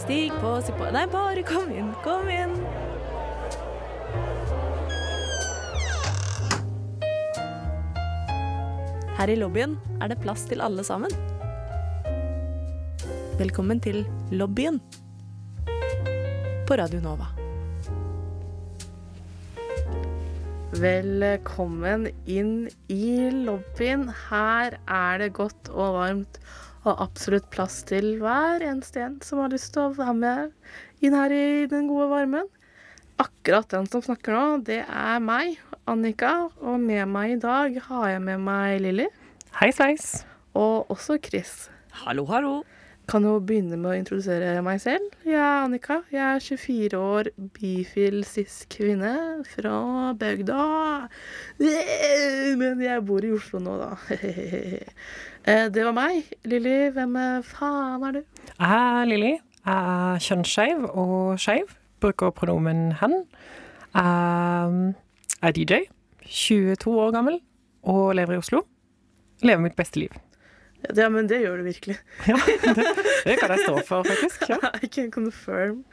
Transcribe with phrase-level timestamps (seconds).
[0.00, 2.54] Stig på, stig på Nei, bare kom inn, kom inn.
[9.18, 11.12] Her i lobbyen er det plass til alle sammen.
[13.36, 14.80] Velkommen til lobbyen
[16.64, 17.28] på Radio Nova.
[20.80, 24.08] Velkommen inn i lobbyen.
[24.30, 26.39] Her er det godt og varmt
[26.86, 31.16] og absolutt plass til hver eneste en som har lyst til å være med inn
[31.16, 32.48] her i den gode varmen.
[33.20, 35.58] Akkurat den som snakker nå, det er meg,
[35.90, 39.08] Annika, og med meg i dag har jeg med meg Lilly.
[39.60, 40.22] Hei sveis.
[40.56, 41.68] Og også Chris.
[42.02, 42.60] Hallo, hallo.
[43.10, 45.10] Kan jo begynne med å introdusere meg selv.
[45.26, 45.98] Jeg er Annika.
[46.14, 49.14] Jeg er 24 år, bifil cis-kvinne
[49.50, 49.74] fra
[50.20, 50.66] bygda.
[52.60, 53.92] Men jeg bor i Oslo nå, da.
[55.46, 56.24] Eh, Det var meg.
[56.44, 58.22] Lilly, hvem eh, faen er du?
[58.58, 59.32] Jeg er Lilly.
[59.66, 61.70] Jeg er kjønnsskeiv og skeiv.
[62.00, 63.14] Bruker pronomen hen.
[63.94, 64.94] Jeg
[65.42, 65.80] er DJ.
[66.30, 67.40] 22 år gammel
[67.82, 68.62] og lever i Oslo.
[69.42, 70.12] Lever mitt beste liv.
[70.96, 71.96] Ja, men det gjør du virkelig.
[72.28, 72.86] Ja, det,
[73.26, 74.46] det kan jeg stå for, faktisk.
[74.48, 74.56] Ja.
[74.84, 75.84] I can confirm.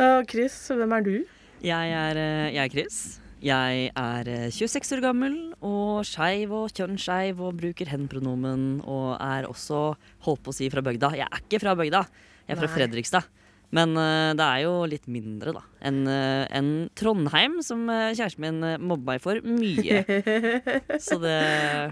[0.00, 1.14] Og Chris, hvem er du?
[1.62, 3.20] Jeg er, eh, jeg er Chris.
[3.42, 5.32] Jeg er eh, 26 år gammel
[5.66, 9.80] og skeiv og kjønnsskeiv og bruker hen-pronomen og er også,
[10.28, 11.10] holdt på å si, fra bygda.
[11.18, 12.04] Jeg er ikke fra bygda,
[12.46, 12.76] jeg er fra Nei.
[12.76, 13.26] Fredrikstad.
[13.72, 16.66] Men eh, det er jo litt mindre, da, enn eh, enn
[16.98, 20.02] Trondheim, som eh, kjæresten min mobba meg for mye.
[21.06, 21.32] Så det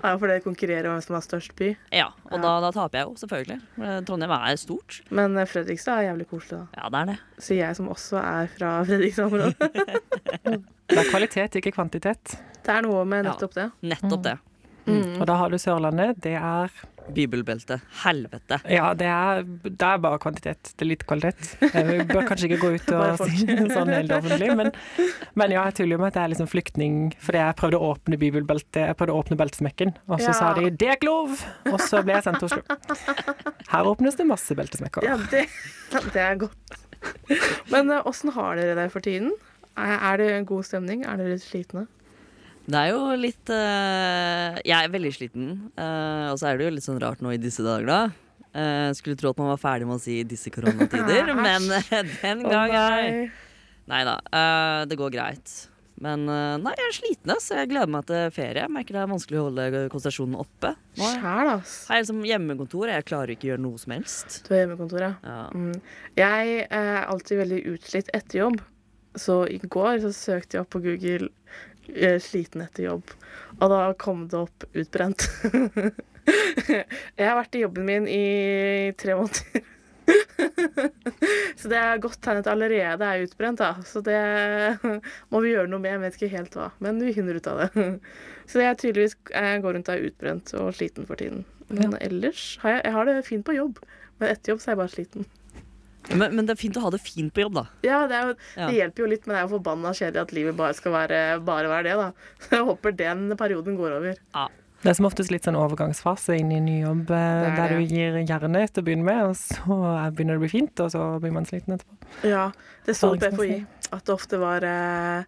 [0.02, 1.70] Ja, for det konkurrerer om hvem som har størst by.
[1.96, 2.42] Ja, og Ja.
[2.44, 4.04] da, da taper jeg jo, selvfølgelig.
[4.10, 5.00] Trondheim er stort.
[5.08, 6.82] Men Fredrikstad er jævlig koselig, da.
[6.82, 7.18] Ja, det er det.
[7.48, 9.56] Så jeg som også er fra Fredrikstad-området.
[10.90, 12.32] Det er kvalitet, ikke kvantitet.
[12.66, 13.68] Det er noe med nettopp det.
[13.86, 14.32] Nettopp det.
[14.90, 15.20] Mm.
[15.20, 16.18] Og da har du Sørlandet.
[16.24, 16.72] Det er
[17.10, 17.80] Bibelbelte.
[18.04, 18.60] Helvete.
[18.70, 20.72] Ja, det er, det er bare kvantitet.
[20.76, 21.56] Det er litt kvalitet.
[21.60, 24.70] Vi bør kanskje ikke gå ut og si det sånn helt offentlig, men,
[25.40, 27.90] men ja, jeg tuller jo med at jeg er liksom flyktning fordi jeg prøvde å
[27.94, 30.36] åpne bibelbeltet, jeg prøvde å åpne beltesmekken, og så Ja.
[30.38, 32.62] sa de 'det er ikke lov', og så ble jeg sendt til Oslo.
[33.74, 35.02] Her åpnes det masse beltesmekker.
[35.02, 35.48] Ja, det,
[36.14, 36.78] det er godt.
[37.70, 39.32] Men eh, åssen har dere det for tiden?
[39.76, 41.02] Er det en god stemning?
[41.04, 41.86] Er dere litt slitne?
[42.70, 45.48] Det er jo litt eh, Jeg er veldig sliten.
[45.78, 48.02] Uh, og så er det jo litt sånn rart nå i disse dager, da.
[48.50, 52.72] Uh, skulle tro at man var ferdig med å si 'disse koronatider', men den gang
[52.74, 53.10] er
[53.90, 54.00] nei.
[54.06, 54.16] Da.
[54.30, 55.56] Uh, det går greit.
[56.00, 58.62] Men nei, jeg er sliten, så Jeg gleder meg til ferie.
[58.62, 60.70] Jeg merker det er vanskelig å holde konsentrasjonen oppe.
[60.96, 61.74] Nå Sjæl, ass.
[61.90, 64.38] Jeg er liksom hjemmekontor, jeg klarer ikke å gjøre noe som helst.
[64.46, 65.10] Du er hjemmekontor, ja.
[65.20, 65.42] Ja.
[65.52, 65.74] Mm.
[66.16, 68.62] Jeg er alltid veldig utslitt etter jobb.
[69.20, 71.28] Så i går så søkte jeg opp på Google
[72.20, 73.12] 'sliten etter jobb',
[73.60, 75.26] og da kom det opp 'utbrent'.
[77.18, 79.68] jeg har vært i jobben min i tre måneder.
[81.60, 83.72] så det er godt tegn at jeg allerede er utbrent, da.
[83.86, 84.18] Så det
[85.30, 85.94] må vi gjøre noe med.
[85.96, 87.88] Jeg vet ikke helt hva, men vi finner ut av det.
[88.50, 91.44] så jeg tydeligvis jeg går rundt og er utbrent og sliten for tiden.
[91.70, 93.78] Men ellers har jeg, jeg har det fint på jobb.
[94.18, 95.28] Men etter jobb så er jeg bare sliten.
[96.08, 97.66] Men, men det er fint å ha det fint på jobb, da.
[97.86, 98.70] Ja, det, er jo, Ja.
[98.74, 101.70] hjelper jo litt, men det er jo forbanna kjedelig at livet bare skal være, bare
[101.70, 102.32] være det, da.
[102.40, 104.16] Så jeg håper den perioden går over.
[104.80, 107.58] Det er som oftest litt sånn overgangsfase inn i en ny jobb, eh, Det er
[107.58, 107.76] der det.
[107.76, 109.76] du gir jernet til å begynne med, og så
[110.16, 111.98] begynner det å bli fint, og så blir man sliten etterpå.
[112.30, 112.46] Ja,
[112.86, 113.58] det sto på FHI
[113.90, 115.26] at det ofte var uh,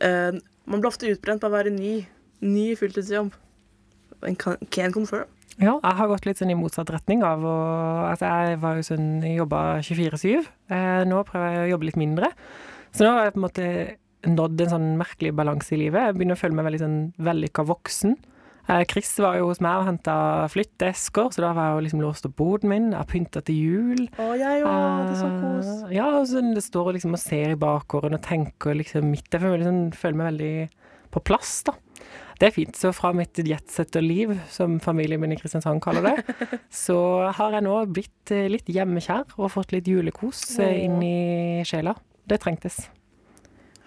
[0.00, 2.06] eh, Man ble ofte utbrent på å være ny.
[2.42, 3.32] Ny fulltidsjobb.
[4.26, 5.26] En Can, can confirm.
[5.60, 7.56] Ja, jeg har gått litt sånn i motsatt retning av å
[8.08, 10.46] Altså, jeg var jo sånn jobba 24-7.
[10.72, 12.32] Eh, nå prøver jeg å jobbe litt mindre.
[12.92, 13.66] Så nå har jeg på en måte
[14.32, 16.08] nådd en sånn merkelig balanse i livet.
[16.08, 18.16] Jeg begynner å føle meg veldig sånn vellykka voksen.
[18.70, 20.16] Eh, Chris var jo hos meg og henta
[20.52, 22.90] flytteesker, så da var jeg jo liksom låst opp boden min.
[22.92, 24.04] Jeg har pynta til jul.
[24.22, 25.08] Å, jeg òg.
[25.08, 25.70] Det er så kos.
[25.88, 29.26] Eh, Ja, og så det står liksom og ser i bakgården og tenker liksom midt
[29.34, 30.54] Jeg føler, liksom, føler meg veldig
[31.12, 31.74] på plass, da.
[32.42, 32.74] Det er fint.
[32.74, 36.48] Så fra mitt jetsetterliv, som familien min i Kristiansand kaller det,
[36.84, 36.96] så
[37.38, 41.94] har jeg nå blitt eh, litt hjemmekjær og fått litt julekos eh, inn i sjela.
[42.26, 42.80] Det trengtes.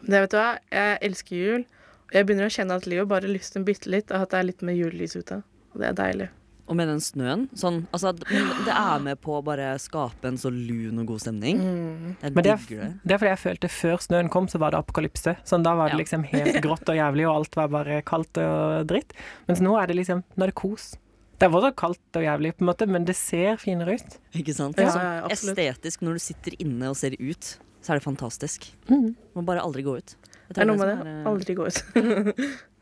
[0.05, 1.67] Det vet du hva, jeg elsker jul.
[2.05, 4.47] Og jeg begynner å kjenne at livet bare lysner bitte litt, og at det er
[4.53, 5.41] litt mer julelys ute.
[5.73, 6.31] Og det er deilig.
[6.67, 7.43] Og med den snøen.
[7.53, 11.59] Sånn, altså, det er med på å bare skape en så lun og god stemning.
[11.61, 12.15] Mm.
[12.23, 12.89] Jeg Men det er, digger det.
[13.05, 15.35] det er fordi jeg følte før snøen kom, så var det apokalypse.
[15.45, 16.01] Sånn, da var det Ja.
[16.01, 19.13] liksom helt grått og jævlig, og alt var bare kaldt og dritt.
[19.47, 20.95] Mens nå er det liksom Nå er det kos.
[21.37, 24.17] Det er fortsatt kaldt og jævlig, på en måte, men det ser finere ut.
[24.33, 24.77] Ikke sant?
[24.79, 28.71] Ja, sånn ja, estetisk, når du sitter inne og ser ut, så er det fantastisk.
[28.89, 29.11] Mm.
[29.35, 30.15] Må bare aldri gå ut.
[30.47, 30.97] Jeg Det er noe med det.
[31.11, 31.83] eh, Aldri gå ut.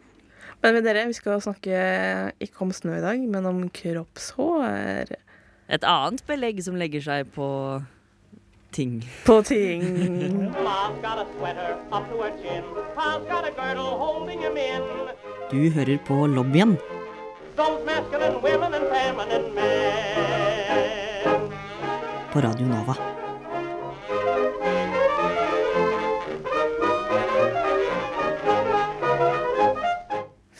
[0.64, 1.80] Men med dere, vi skal snakke
[2.40, 5.10] ikke om snø i dag, men om kroppshår.
[5.68, 7.48] Et annet belegg som legger seg på
[8.72, 9.02] ting.
[9.28, 9.84] På ting.
[15.52, 16.78] Du hører på lobbyen.
[22.34, 23.23] På Radio Nova.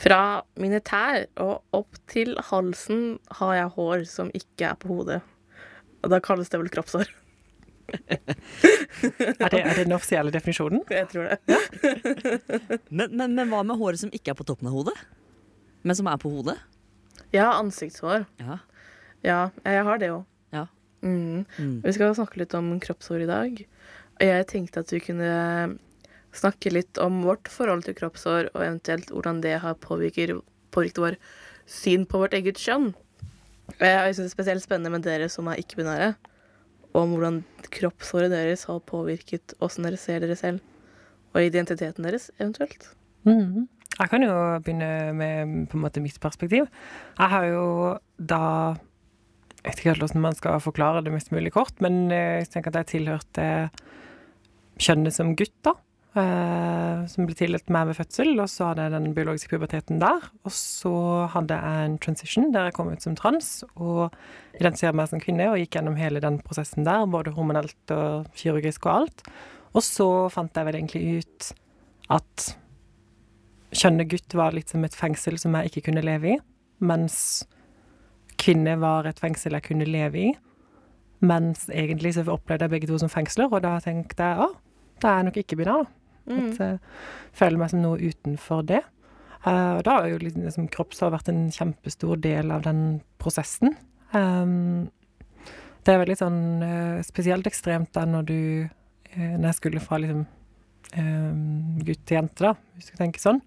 [0.04, 0.20] Fra
[0.60, 5.20] mine tær og opp til halsen har jeg hår som ikke er på hodet.
[6.04, 7.08] Og da kalles det vel kroppshår.
[7.94, 10.82] Er det, er det den offisielle definisjonen?
[10.90, 11.36] Jeg tror det.
[12.88, 14.94] Men, men, men hva med håret som ikke er på toppen av hodet?
[15.84, 16.56] Men som er på hodet?
[17.34, 18.24] Har ansiktshår.
[18.40, 18.60] Ja.
[19.24, 20.24] Ja, jeg har det òg.
[20.52, 20.66] Ja.
[21.04, 21.44] Mm.
[21.58, 21.76] Mm.
[21.84, 23.62] Vi skal snakke litt om kroppshår i dag.
[24.14, 25.30] Og jeg tenkte at vi kunne
[26.34, 30.34] snakke litt om vårt forhold til kroppshår, og eventuelt hvordan det har påvirket,
[30.74, 31.18] påvirket vår
[31.70, 32.92] syn på vårt eget kjønn.
[33.80, 36.12] Jeg syns det er spesielt spennende med dere som er ikke-binære,
[36.92, 37.40] og om hvordan
[37.74, 40.60] kroppshåret deres har påvirket åssen dere ser dere selv,
[41.34, 42.90] og identiteten deres, eventuelt.
[43.26, 43.66] Mm.
[43.94, 44.34] Jeg kan jo
[44.64, 46.66] begynne med på en måte mitt perspektiv.
[47.18, 47.66] Jeg har jo
[48.18, 48.74] da
[49.64, 52.50] Jeg vet ikke helt hvordan man skal forklare det mest mulig kort, men eh, jeg
[52.52, 53.44] tenker at jeg tilhørte
[54.76, 55.72] kjønnet som gutt, da.
[56.18, 60.28] Eh, som ble tildelt meg ved fødsel, og så hadde jeg den biologiske puberteten der.
[60.46, 60.94] Og så
[61.34, 64.14] hadde jeg en transition der jeg kom ut som trans og
[64.58, 68.86] identifiserte meg som kvinne og gikk gjennom hele den prosessen der, både hormonelt og kirurgisk
[68.88, 69.24] og alt.
[69.74, 71.50] Og så fant jeg vel egentlig ut
[72.14, 72.50] at
[73.74, 76.38] kjønnet gutt var litt som et fengsel som jeg ikke kunne leve i,
[76.84, 77.16] mens
[78.38, 80.30] kvinne var et fengsel jeg kunne leve i.
[81.24, 84.48] Mens egentlig så opplevde jeg begge to som fengsler, og da tenkte jeg å,
[85.00, 86.03] da er jeg nok ikke binær, da.
[86.28, 86.36] Mm.
[86.40, 86.78] At jeg
[87.36, 88.82] føler meg som noe utenfor det.
[89.44, 93.74] Uh, og da har jo liksom, liksom kroppshår vært en kjempestor del av den prosessen.
[94.14, 94.86] Um,
[95.84, 100.00] det er veldig sånn uh, spesielt ekstremt da når du uh, Når jeg skulle fra
[100.00, 100.24] liksom
[100.94, 103.40] gutt til jente, da, hvis du tenker sånn,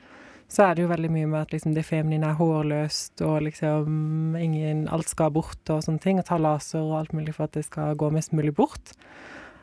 [0.52, 4.36] så er det jo veldig mye med at liksom det feminine er hårløst, og liksom
[4.36, 7.56] ingen Alt skal bort og sånne ting, og ta laser og alt mulig for at
[7.56, 8.92] det skal gå mest mulig bort.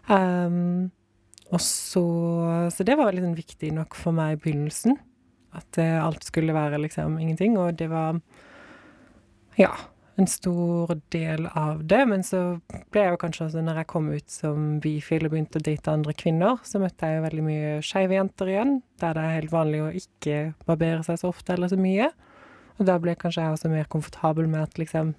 [0.09, 0.95] Um,
[1.53, 2.05] og så
[2.73, 4.97] Så det var sånn viktig nok for meg i begynnelsen.
[5.55, 8.21] At eh, alt skulle være liksom ingenting, og det var
[9.59, 9.71] Ja,
[10.17, 12.01] en stor del av det.
[12.11, 12.61] Men så
[12.91, 15.95] ble jeg jo kanskje også, når jeg kom ut som bifil og begynte å date
[15.95, 19.55] andre kvinner, så møtte jeg jo veldig mye skeive jenter igjen, der det er helt
[19.55, 22.11] vanlig å ikke barbere seg så ofte eller så mye.
[22.79, 25.15] Og da ble kanskje jeg også mer komfortabel med at liksom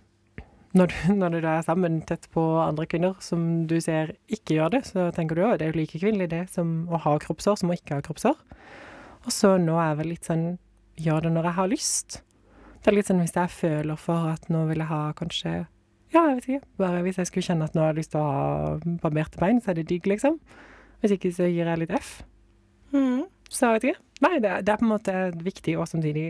[0.75, 4.73] når du, når du er sammen tett på andre kvinner som du ser ikke gjør
[4.75, 7.61] det, så tenker du at det er jo like kvinnelig det som å ha kroppshår
[7.61, 8.35] som å ikke ha kroppshår.
[9.25, 10.45] Og så nå er jeg vel litt sånn
[11.01, 12.17] gjør det når jeg har lyst.
[12.81, 15.53] Det er litt sånn hvis jeg føler for at nå vil jeg ha kanskje
[16.13, 16.67] Ja, jeg vet ikke.
[16.79, 19.57] Bare hvis jeg skulle kjenne at nå har jeg lyst til å ha barberte bein,
[19.59, 20.37] så er det digg, liksom.
[21.01, 22.11] Hvis ikke så gir jeg litt F.
[22.93, 23.25] Mm.
[23.49, 24.03] Så jeg vet ikke.
[24.23, 26.29] Nei, det, det er på en måte viktig og samtidig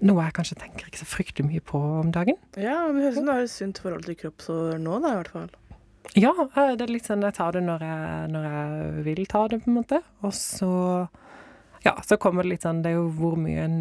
[0.00, 2.36] noe jeg kanskje tenker ikke så fryktelig mye på om dagen.
[2.56, 5.14] Ja, men det høres ut som du har et sunt forhold til kroppshår nå, da,
[5.14, 5.48] i hvert fall.
[6.16, 9.46] Ja, eh, det er litt sånn jeg tar det når jeg, når jeg vil ta
[9.48, 9.98] det, på en måte.
[10.22, 10.70] Og så
[11.84, 13.76] ja, så kommer det litt sånn Det er jo hvor mye en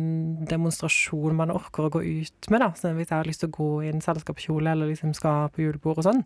[0.45, 2.67] demonstrasjon man orker å gå ut med, da.
[2.77, 5.63] Så hvis jeg har lyst til å gå i en selskapskjole eller liksom skal på
[5.65, 6.21] julebord og sånn,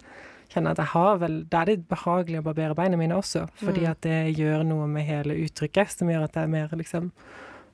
[0.51, 3.45] kjenner jeg at jeg har vel Da er det behagelig å barbere beina mine også,
[3.62, 3.91] fordi Mm.
[3.91, 7.12] at det gjør noe med hele uttrykket som gjør at det er mer liksom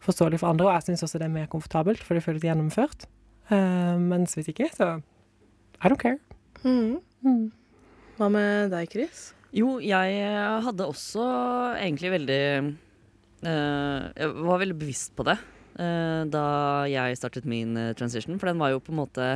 [0.08, 0.70] forståelig for andre.
[0.70, 3.08] Og jeg syns også det er mer komfortabelt, for det føles gjennomført.
[3.52, 4.98] Uh, mens hvis ikke, så
[5.78, 6.20] I don't care.
[6.64, 6.98] Mm.
[7.24, 7.46] Mm.
[8.18, 9.28] Hva med deg, Chris?
[9.56, 10.18] Jo, jeg
[10.66, 11.24] hadde også
[11.80, 12.42] egentlig veldig
[13.48, 15.38] uh, Jeg var veldig bevisst på det
[15.80, 16.44] uh, da
[16.90, 19.28] jeg startet min eh, transition, for den var jo på en måte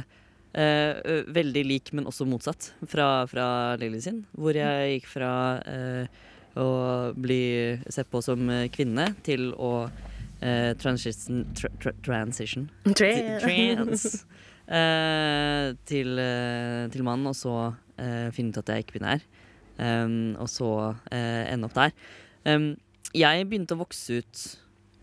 [0.53, 3.47] eh, veldig lik, men også motsatt fra, fra
[3.81, 4.23] Lily sin.
[4.35, 5.33] Hvor jeg gikk fra
[5.67, 6.21] eh,
[6.59, 6.69] å
[7.15, 7.43] bli
[7.91, 9.89] sett på som eh, kvinne til å
[10.41, 14.25] eh, transition, tra, tra, transition trans
[14.71, 17.74] Uh, til, uh, til mann, og så
[18.31, 19.24] finne ut at jeg er ikke-binær.
[19.81, 20.69] Um, og så
[21.12, 21.91] ende opp der.
[22.48, 22.69] Um,
[23.12, 24.43] jeg begynte å vokse ut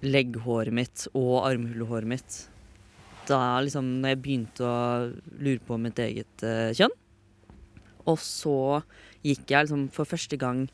[0.00, 2.38] legghåret mitt og armhulehåret mitt
[3.28, 4.80] da liksom når jeg begynte å
[5.36, 6.46] lure på mitt eget
[6.78, 6.96] kjønn.
[8.08, 8.58] Og så
[9.20, 10.64] gikk jeg liksom for første gang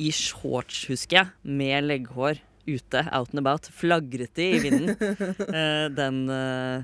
[0.00, 2.42] i shorts, husker jeg, med legghår
[2.76, 3.64] ute, out and about.
[3.74, 4.88] Flagret de i vinden
[5.60, 6.78] eh, den, eh,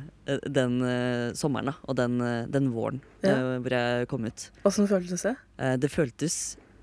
[0.50, 2.12] den eh, sommeren og den,
[2.52, 3.34] den våren Ja.
[3.62, 4.40] hvor jeg kom ut.
[4.68, 5.34] Åssen føltes det?
[5.82, 6.34] Det føltes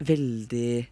[0.03, 0.87] veldig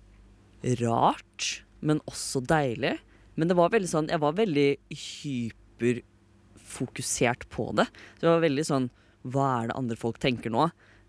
[0.84, 1.42] rart,
[1.82, 2.96] men også deilig.
[3.40, 7.88] Men det var veldig sånn Jeg var veldig hyperfokusert på det.
[8.20, 8.88] Så det var veldig sånn
[9.28, 10.64] Hva er det andre folk tenker nå?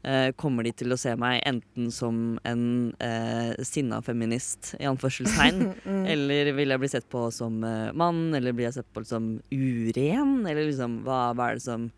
[0.04, 2.64] Eh, kommer de til å se meg enten som en
[3.02, 6.04] eh, sinna feminist, i anførselstegn, Mm.
[6.14, 9.36] eller vil jeg bli sett på som eh, mann, eller blir jeg sett på som
[9.52, 11.88] uren, eller liksom hva, hva er det som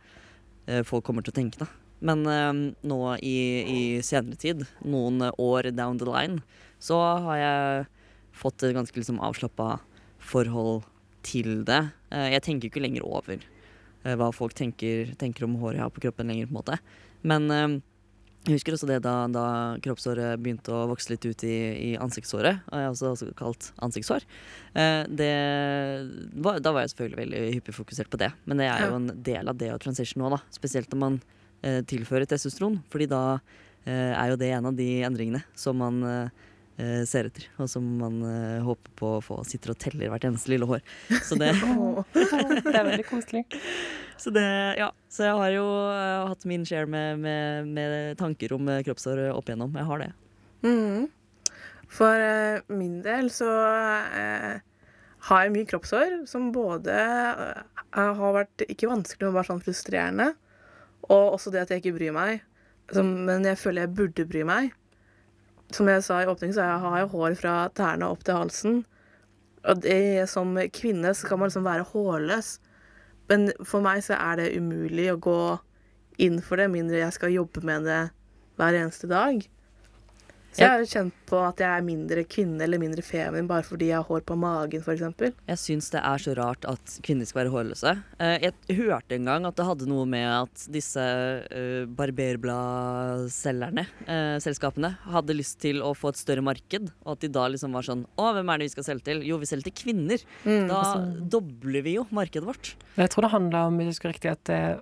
[0.67, 1.69] eh, folk kommer til å tenke, da.
[2.05, 2.53] Men eh,
[2.85, 6.43] nå i, i senere tid, noen år down the line,
[6.83, 7.87] så har jeg
[8.37, 9.79] fått et ganske liksom avslappa
[10.19, 10.83] forhold
[11.25, 11.79] til det.
[12.13, 15.95] Eh, jeg tenker ikke lenger over eh, hva folk tenker, tenker om håret jeg har
[15.95, 16.79] på kroppen lenger, på en måte.
[17.25, 17.49] Men
[18.45, 19.45] jeg husker også det da, da
[19.85, 24.27] kroppshåret begynte å vokse litt ut i, i ansiktshåret, og jeg også, også kalt ansiktshår.
[24.77, 25.31] Eh, det
[26.45, 29.49] var, da var jeg selvfølgelig veldig hyperfokusert på det, men det er jo en del
[29.49, 30.43] av det å transition nå, da.
[30.53, 31.21] Spesielt når man
[31.65, 33.23] eh, tilfører testosteron, fordi da
[33.87, 36.45] eh, er jo det en av de endringene som man eh,
[37.07, 40.51] ser etter, og som man eh, håper på å få sitter og teller hvert eneste
[40.51, 40.83] lille hår.
[41.23, 41.53] Så det,
[42.15, 43.45] Det er veldig koselig.
[44.23, 44.47] så det
[44.81, 44.91] ja.
[45.07, 49.29] Så jeg har jo eh, hatt min share med, med, med tanker om eh, kroppshår
[49.31, 49.77] opp igjennom.
[49.79, 50.11] Jeg har det.
[50.65, 51.07] Mm.
[51.95, 53.51] For eh, min del så
[54.19, 54.63] eh,
[55.29, 57.61] har jeg mye kroppshår som både eh,
[57.95, 60.33] har vært ikke vanskelig, men bare sånn frustrerende.
[61.07, 62.43] Og også det at jeg ikke bryr meg.
[62.93, 64.75] Som, men jeg føler jeg burde bry meg.
[65.75, 68.83] Som jeg sa i åpningen, så har jeg hår fra tærne opp til halsen.
[69.65, 72.59] Og det, som kvinne så kan man liksom være hårløs.
[73.31, 75.41] Men for meg så er det umulig å gå
[76.23, 78.03] inn for det, mindre jeg skal jobbe med det
[78.61, 79.41] hver eneste dag.
[80.55, 83.89] Så jeg har kjent på at jeg er mindre kvinne eller mindre feminin bare fordi
[83.91, 85.03] jeg har hår på magen, f.eks.
[85.51, 87.95] Jeg syns det er så rart at kvinner skal være hårløse.
[88.23, 94.37] Eh, Jeg hørte en gang at det hadde noe med at disse uh, barberbladselgerne, eh,
[94.45, 97.87] selskapene, hadde lyst til å få et større marked, og at de da liksom var
[97.87, 99.23] sånn Å, hvem er det vi skal selge til?
[99.27, 100.23] Jo, vi selger til kvinner.
[100.45, 102.75] Da altså- dobler vi jo markedet vårt.
[102.97, 104.81] Jeg tror det handla om, hvis jeg husker riktig, at det,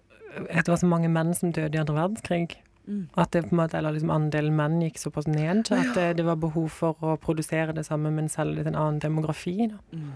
[0.50, 2.56] at det var så mange menn som døde i andre verdenskrig.
[2.86, 3.02] Mm.
[3.14, 6.24] At det på en måte, eller liksom andelen menn gikk såpass ned at det, det
[6.26, 9.54] var behov for å produsere det samme, men selge det til en annen demografi.
[9.70, 9.78] Da.
[9.94, 10.08] Mm.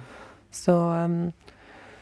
[0.50, 1.30] Så, um,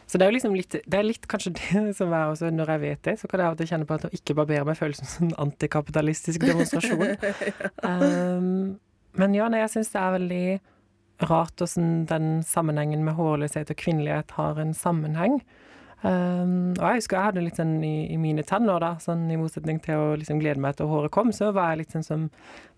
[0.07, 2.71] så det er jo liksom litt Det er litt kanskje det som er også Når
[2.75, 4.69] jeg vet det, så kan jeg av og til kjenne på at å ikke barbere
[4.69, 7.17] meg føles som en antikapitalistisk demonstrasjon.
[7.83, 8.79] um,
[9.15, 10.47] men ja, nei, jeg syns det er veldig
[11.23, 15.39] rart hvordan den sammenhengen med hårløshet og kvinnelighet har en sammenheng.
[16.05, 19.39] Um, og jeg husker jeg hadde litt sånn i, i mine tenner, da, sånn i
[19.41, 22.27] motsetning til å liksom glede meg til håret kom, så var jeg litt sånn som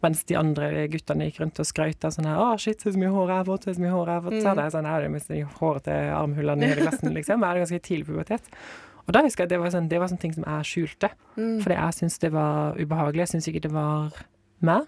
[0.04, 3.10] mens de andre guttene gikk rundt og skrøt av sånn her 'Å, shit, så mye
[3.10, 5.10] hår jeg har fått, så mye hår jeg har fått', så hadde jeg sånn 'Jeg
[5.10, 7.40] mistet håret til armhullene i hele klassen', liksom.
[7.42, 8.42] Jeg hadde ganske tidlig pubertet.
[9.08, 11.60] Og da husker jeg det var sånn, det var sånn ting som jeg skjulte, Mm.
[11.62, 13.22] fordi jeg syntes det var ubehagelig.
[13.26, 14.12] Jeg syntes ikke det var
[14.62, 14.86] meg.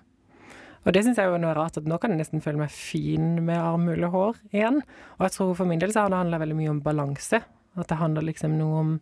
[0.86, 3.44] Og det syns jeg jo er rart, at nå kan jeg nesten føle meg fin
[3.44, 4.82] med armhulehår igjen.
[5.18, 7.42] Og jeg tror for min del så har det handla veldig mye om balanse.
[7.78, 9.00] At det handler liksom noe om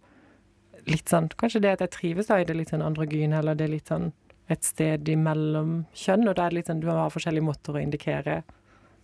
[0.86, 3.64] litt sånn Kanskje det at jeg trives da i det litt sånn androgyne, eller det
[3.66, 4.12] er litt sånn
[4.48, 7.80] et sted imellom kjønn, og da er det litt sånn du har forskjellige måter å
[7.82, 8.42] indikere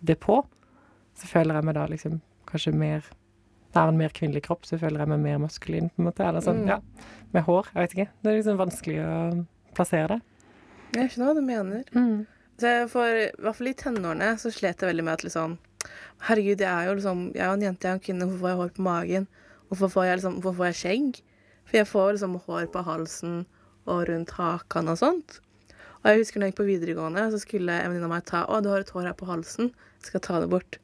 [0.00, 0.36] det på.
[1.18, 3.02] Så føler jeg meg da liksom kanskje mer
[3.72, 6.20] Jeg har en mer kvinnelig kropp, så føler jeg meg mer maskulin, på en måte.
[6.28, 6.68] Eller sånn, Mm.
[6.68, 6.76] ja.
[7.32, 7.70] Med hår.
[7.72, 8.08] Jeg vet ikke.
[8.22, 10.20] Det er liksom vanskelig å plassere det.
[10.92, 11.84] Jeg skjønner hva du mener.
[11.96, 12.26] Mm.
[12.60, 15.56] Så for, I hvert fall i tenårene så slet jeg veldig med at liksom
[16.28, 18.42] Herregud, jeg er jo liksom Jeg er jo en jente, jeg er en kvinne, hvorfor
[18.42, 19.26] har jeg hår på magen?
[19.72, 21.22] Hvorfor får jeg liksom Hvorfor får jeg skjegg?
[21.64, 23.40] For jeg får liksom hår på halsen
[23.88, 25.38] og rundt hakan og sånt.
[26.02, 28.42] Og jeg husker når jeg gikk på videregående, så skulle en venninne av meg ta
[28.44, 29.70] Å, du har et hår her på halsen.
[30.02, 30.78] Jeg skal ta det bort.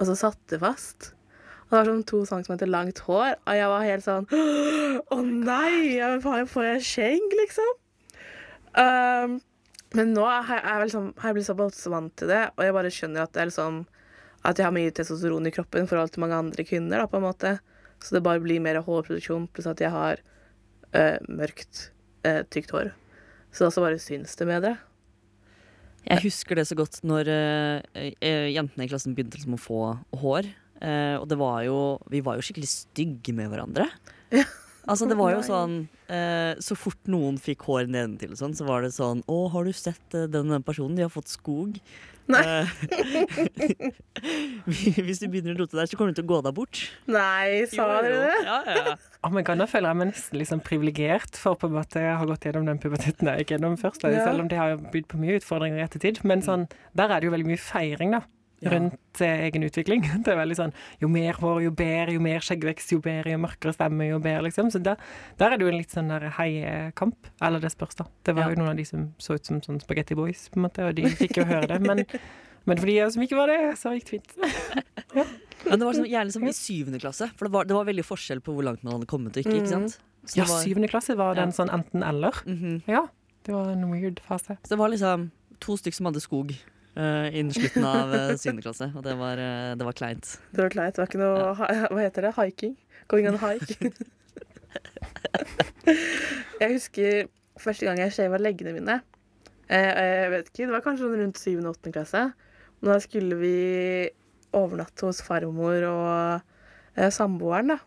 [0.00, 1.12] Og så satt det fast.
[1.68, 4.26] Og det var sånn to centimeter langt hår, og jeg var helt sånn
[5.14, 6.02] Å nei!
[6.20, 7.72] Får jeg skjegg, liksom?
[8.76, 9.38] Um,
[9.96, 12.92] men nå har jeg, jeg liksom, jeg blitt såpass vant til det, og jeg bare
[12.92, 13.82] skjønner at liksom
[14.42, 17.20] At jeg har mye testosteron i kroppen i forhold til mange andre kvinner, da, på
[17.20, 17.52] en måte.
[18.02, 20.22] Så det bare blir mer hårproduksjon, pluss at jeg har
[20.96, 21.90] uh, mørkt,
[22.26, 22.90] uh, tykt hår.
[23.52, 24.76] Så da så bare syns det bedre.
[26.02, 29.82] Jeg husker det så godt når eh, jentene i klassen begynte liksom å få
[30.18, 30.48] hår.
[30.82, 31.76] Og det var jo
[32.10, 33.86] Vi var jo skikkelig stygge med hverandre.
[34.32, 34.42] Ja.
[34.90, 35.74] Altså det var jo sånn
[36.10, 39.74] eh, Så fort noen fikk hår nedentil, sånn, så var det sånn Å, har du
[39.76, 40.96] sett eh, den personen?
[40.98, 41.78] De har fått skog.
[42.30, 42.42] Nei.
[42.46, 42.66] Eh,
[45.06, 46.82] hvis du begynner å rote der, så kommer du til å gå deg bort.
[47.10, 48.02] Nei, sa Jo, jo.
[48.06, 48.36] dere det?
[48.46, 48.58] Ja,
[48.92, 48.94] ja.
[49.26, 52.14] Oh my God, nå føler jeg meg nesten liksom privilegert for på en måte jeg
[52.18, 54.06] har gått gjennom den puberteten jeg gikk gjennom først.
[54.06, 54.24] Ja.
[54.28, 56.22] Selv om det har bydd på mye utfordringer i ettertid.
[56.28, 58.22] Men sånn, der er det jo veldig mye feiring, da.
[58.62, 58.70] Ja.
[58.76, 60.02] Rundt eh, egen utvikling.
[60.24, 63.38] Det er veldig sånn jo mer hår, jo bedre, jo mer skjeggvekst, jo bedre, jo
[63.42, 64.70] mørkere stemme, jo bedre, liksom.
[64.70, 64.96] Så der,
[65.40, 67.26] der er det jo en litt sånn der heiekamp.
[67.42, 68.06] Eller det spørs, da.
[68.24, 68.50] Det var Ja.
[68.54, 70.94] jo noen av de som så ut som sånn Spaghetti Boys, på en måte, og
[70.94, 71.80] de fikk jo høre det.
[71.82, 72.04] Men,
[72.66, 74.32] men for de som ikke var det, så gikk det fint.
[75.62, 78.02] Ja, det var sånn, gjerne som i syvende klasse, for det var, det var veldig
[78.06, 79.60] forskjell på hvor langt man hadde kommet og ikke.
[79.60, 79.98] ikke sant?
[80.26, 81.54] Så Ja, var- syvende klasse var den Ja.
[81.54, 82.40] sånn enten-eller.
[82.46, 82.82] Mhm.
[82.90, 83.04] Ja.
[83.44, 84.56] det var en weird fase.
[84.62, 86.50] Så det var liksom to stykker som hadde skog
[86.96, 90.34] uh, innen slutten av syvende klasse, og det var, eh, det var kleint.
[90.52, 90.96] Det var kleint.
[90.96, 91.86] Det var ikke noe ja.
[91.92, 92.34] Hva heter det?
[92.38, 92.74] Hiking?
[93.12, 93.92] Going on hike.
[96.62, 97.26] jeg husker
[97.60, 99.00] første gang jeg shava leggene mine.
[99.72, 101.52] Eh, jeg vet ikke, Det var kanskje sånn rundt 7.
[101.62, 101.94] og 8.
[101.94, 102.24] klasse.
[102.82, 103.56] Da skulle vi
[104.52, 107.74] overnatte hos farmor og eh, samboeren.
[107.74, 107.78] da.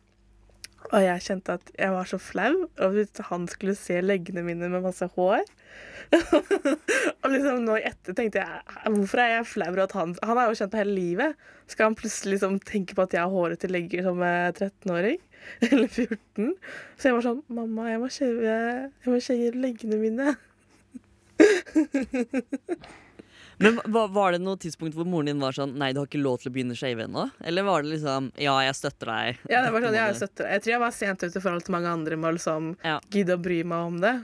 [0.91, 4.69] Og jeg kjente at jeg var så flau over at han skulle se leggene mine
[4.69, 5.45] med masse hår.
[7.23, 10.37] og liksom nå i etter tenkte jeg hvorfor er jeg flau over at han Han
[10.37, 11.47] har jo kjent det hele livet.
[11.67, 15.17] Skal han plutselig liksom tenke på at jeg har hårete legger som eh, 13-åring?
[15.71, 16.53] Eller 14?
[16.97, 20.35] Så jeg var sånn Mamma, jeg må shave Jeg må shave leggene mine.
[23.57, 26.41] Men var det noe tidspunkt hvor moren din var sånn Nei, du har ikke lov
[26.41, 27.23] til å begynne å shave ennå?
[27.47, 29.39] Eller var det liksom Ja, jeg støtter deg.
[29.51, 30.49] Ja, det var sånn, jeg, støtter støtter.
[30.51, 32.97] jeg tror jeg var sent ute i forhold til mange andre med å liksom Ja.
[33.15, 34.15] gidde å bry meg om det.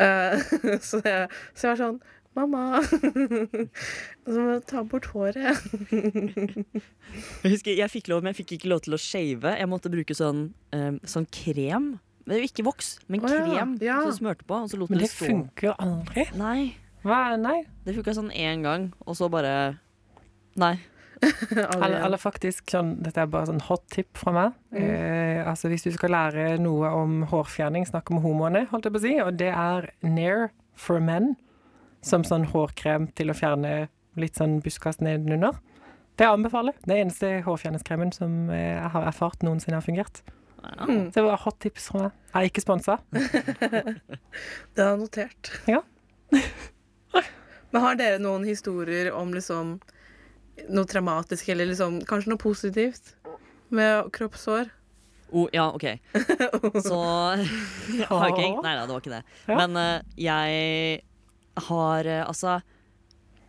[0.00, 0.40] Eh,
[0.88, 2.00] så, jeg, så jeg var sånn
[2.38, 2.78] Mamma,
[4.30, 5.64] så må du ta bort håret.
[7.42, 9.56] Jeg husker, jeg fikk lov, men jeg fikk ikke lov til å shave.
[9.58, 11.88] Jeg måtte bruke sånn, eh, sånn krem.
[12.22, 13.96] Men det er jo ikke voks, men Å ja, krem ja.
[14.06, 14.60] som smurte på.
[14.62, 16.28] Og så lot Men det det funker jo aldri.
[16.38, 16.60] Nei.
[17.02, 17.18] Hva?
[17.40, 17.64] Nei.
[17.82, 19.80] Det funka sånn én gang, og så bare
[20.60, 20.76] Nei.
[21.74, 24.54] Eller, eller faktisk sånn, Dette er bare sånn hot tip fra meg.
[24.72, 29.00] Eh, altså Hvis du skal lære noe om hårfjerning, snakk om homoene, holdt jeg på
[29.00, 30.48] å si, og det er Nair
[30.80, 31.34] for men,
[32.00, 35.60] som sånn hårkrem til å fjerne litt sånn buskas nedenunder.
[36.20, 36.76] Det anbefaler.
[36.84, 40.22] Det er eneste hårfjerningskremen som eh, jeg har erfart noensinne har fungert.
[40.60, 42.18] Mm, Så det var hot tips fra meg.
[42.32, 42.98] Jeg er ikke sponsa.
[43.12, 45.52] det har jeg notert.
[45.68, 45.80] Ja.
[47.70, 49.78] Men har dere noen historier om liksom
[50.68, 53.14] noe traumatisk, eller liksom kanskje noe positivt
[53.70, 54.70] med kroppshår?
[55.32, 55.82] Oh, ja, OK.
[56.82, 57.00] Så
[57.86, 58.58] Hiking?
[58.62, 59.22] Nei da, det var ikke det.
[59.46, 61.02] Men uh, jeg
[61.70, 62.56] har uh, altså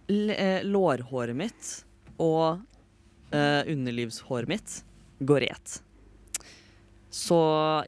[0.10, 1.72] eh, Lårhåret mitt
[2.22, 2.62] og
[3.34, 4.76] uh, underlivshåret mitt
[5.20, 5.80] går i ett.
[7.12, 7.42] Så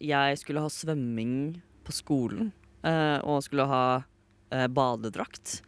[0.03, 2.51] jeg skulle ha svømming på skolen
[2.83, 3.85] og skulle ha
[4.75, 5.61] badedrakt.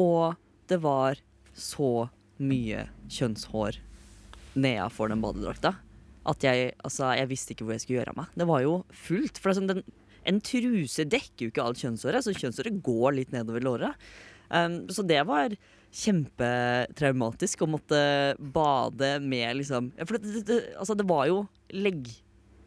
[0.00, 0.32] Og
[0.72, 1.20] det var
[1.52, 2.08] så
[2.42, 3.80] mye kjønnshår
[4.54, 5.74] nedafor den badedrakta
[6.30, 8.36] at jeg, altså, jeg visste ikke hvor jeg skulle gjøre av meg.
[8.40, 9.38] Det var jo fullt.
[9.38, 9.82] For det er sånn, den,
[10.30, 14.06] en truse dekker jo ikke alt kjønnshåret, så kjønnshåret går litt nedover låret.
[14.48, 15.56] Um, så det var
[15.94, 17.98] kjempetraumatisk å måtte
[18.38, 21.44] bade med liksom For det, det, det, altså, det var jo
[21.76, 22.08] legg...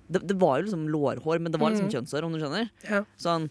[0.08, 1.96] Det, var jo liksom lårhår, men det var liksom mm.
[1.98, 2.70] kjønnshår, om du skjønner.
[2.88, 3.02] Ja.
[3.20, 3.50] Sånn,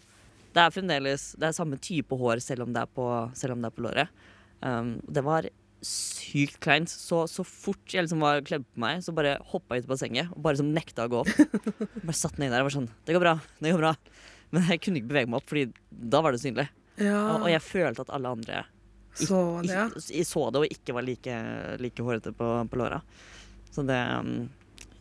[0.55, 3.05] det er fremdeles Det er samme type hår selv om det er på,
[3.37, 4.25] selv om det er på låret.
[4.63, 5.45] Um, det var
[5.85, 6.89] sykt kleint.
[6.91, 9.91] Så, så fort jeg liksom var kledd på meg, så bare hoppa jeg ut i
[9.93, 11.33] bassenget og bare sånn nekta å gå opp.
[12.07, 13.35] Bare satt ned der og var sånn Det går bra.
[13.61, 13.93] Det går bra.
[14.55, 15.65] Men jeg kunne ikke bevege meg opp, Fordi
[16.13, 16.67] da var det synlig.
[16.97, 18.65] Ja, Og, og jeg følte at alle andre
[19.17, 19.87] så det, ja.
[19.89, 21.37] ikke, så det og ikke var like,
[21.81, 22.99] like hårete på, på låra.
[23.73, 24.49] Så det, um,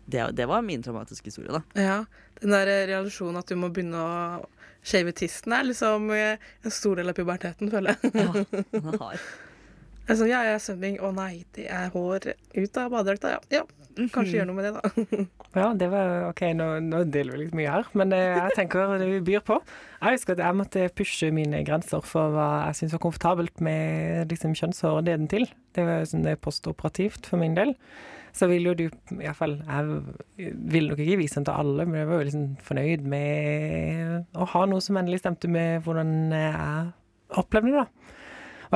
[0.07, 1.63] det Det var min traumatiske historie, da.
[1.75, 2.05] ja.
[2.41, 4.47] Den der realisjonen at du må begynne å
[4.87, 8.13] shave tissen, er liksom eh, en stor del av puberteten, føler jeg.
[8.13, 8.33] Ja,
[8.73, 9.23] den er
[10.15, 11.01] sånn, ja, jeg er svømming.
[11.03, 13.33] Å nei, det er hår ut av badedrakta.
[13.35, 13.41] Ja.
[13.59, 13.65] ja,
[14.15, 15.27] kanskje gjøre noe med det, da.
[15.57, 18.91] Ja, det var OK, nå, nå deler vi litt mye her, men eh, jeg tenker
[19.01, 19.57] det vi byr på.
[20.03, 24.35] Jeg husker at jeg måtte pushe mine grenser for hva jeg syntes var komfortabelt med
[24.35, 25.49] liksom, kjønnshår nedentil.
[25.73, 27.73] Det var sånn det er postoperativt for min del.
[28.37, 28.85] Så vil jo du,
[29.17, 33.07] iallfall Jeg ville nok ikke vise den til alle, men jeg var jo liksom fornøyd
[33.09, 36.91] med å ha noe som endelig stemte med hvordan jeg
[37.41, 38.16] opplevde det, da.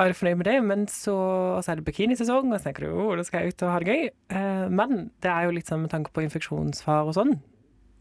[0.01, 1.15] Var jeg fornøyd med det, men så,
[1.61, 3.81] så er det bikinisesong, og så tenker du å, da skal jeg ut og ha
[3.83, 4.07] det gøy.
[4.33, 7.35] Eh, men det er jo litt sånn med tanke på infeksjonsfare og sånn.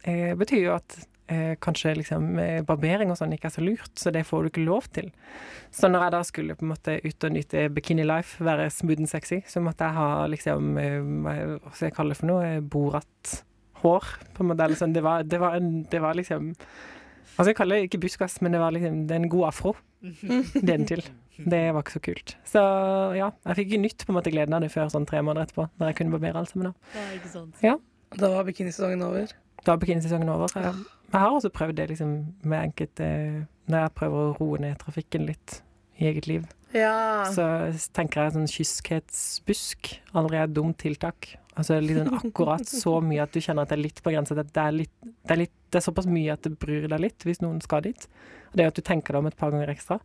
[0.07, 0.95] Eh, betyr jo at
[1.27, 2.29] eh, kanskje liksom
[2.69, 5.12] barbering og sånn ikke er så lurt, så det får du ikke lov til.
[5.75, 9.03] Så når jeg da skulle på en måte ut og nyte bikini life, være smooth
[9.03, 11.35] and sexy, så måtte jeg ha liksom hva
[11.73, 14.69] skal jeg kalle det for noe, Eh, Borat-hår, på en måte.
[14.69, 14.95] Eller sånn.
[14.95, 16.53] Det var, det var, en, det var liksom
[17.39, 17.88] skal jeg kalle det?
[17.88, 19.75] Ikke buskas, men det var liksom det er en god afro
[20.63, 21.03] nedentil.
[21.45, 22.36] Det var ikke så kult.
[22.43, 22.62] Så
[23.15, 25.47] ja, jeg fikk ikke nytt på en måte gleden av det før sånn tre måneder
[25.47, 26.73] etterpå, når jeg kunne barbere alt sammen.
[26.73, 26.99] da.
[26.99, 27.62] Ja, sant.
[28.19, 29.32] Da var bikinisesongen over.
[29.63, 30.52] Da var bikinisesongen over.
[30.56, 32.12] ja jeg, jeg har også prøvd det liksom
[32.43, 33.08] med enkelte
[33.69, 35.62] Når jeg prøver å roe ned trafikken litt
[35.99, 37.25] i eget liv, Ja.
[37.34, 37.43] så
[37.93, 41.34] tenker jeg sånn kyskhetsbusk aldri er et dumt tiltak.
[41.60, 44.36] Altså sånn akkurat så mye at du kjenner at det er litt på grensa.
[44.38, 44.88] Det, det, er det,
[45.28, 48.08] er det er såpass mye at det bryr deg litt hvis noen skal dit.
[48.52, 49.99] Og det at du tenker deg om et par ganger ekstra.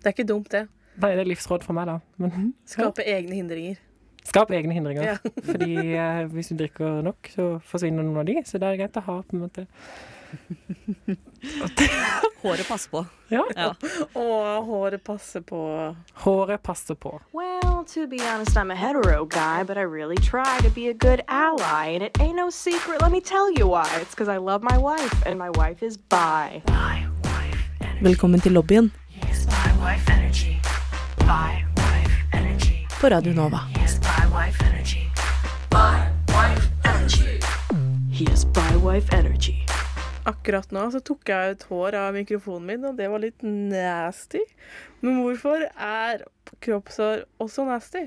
[0.00, 0.66] Det er ikke dumt, det.
[1.00, 1.98] Nei, det er livsråd for meg, da.
[2.20, 3.76] Men Skape egne hindringer.
[4.24, 5.02] skap egne hindringer.
[5.02, 5.16] Ja.
[5.48, 8.40] Fordi eh, hvis du drikker nok, så forsvinner noen av de.
[8.44, 9.66] Så det er greit å ha på en måte
[12.42, 13.00] Håret passer på.
[13.28, 13.42] Ja.
[13.56, 13.72] Ja.
[14.14, 15.60] Og håret passer på
[16.22, 17.20] Håret passer på.
[17.34, 20.94] Well, to be honest, I'm a hetero guy, but I really try to be a
[20.94, 21.94] good ally.
[21.94, 23.88] And it ain't no secret, let me tell you why.
[24.00, 26.62] It's because I love my wife, and my wife is bi.
[28.00, 28.92] Velkommen til lobbyen
[33.00, 33.58] på Radio Nova.
[38.12, 39.54] He has bi wife energy.
[40.28, 44.42] Akkurat nå så tok jeg ut hår av mikrofonen min, og det var litt nasty.
[45.00, 46.26] Men hvorfor er
[46.60, 48.04] kroppshår også nasty?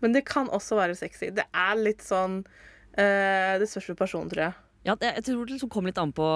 [0.00, 1.28] Men det kan også være sexy.
[1.36, 4.56] Det er litt sånn uh, Det spørs på personen, tror jeg.
[4.88, 6.30] Ja, jeg tror det liksom kommer litt an på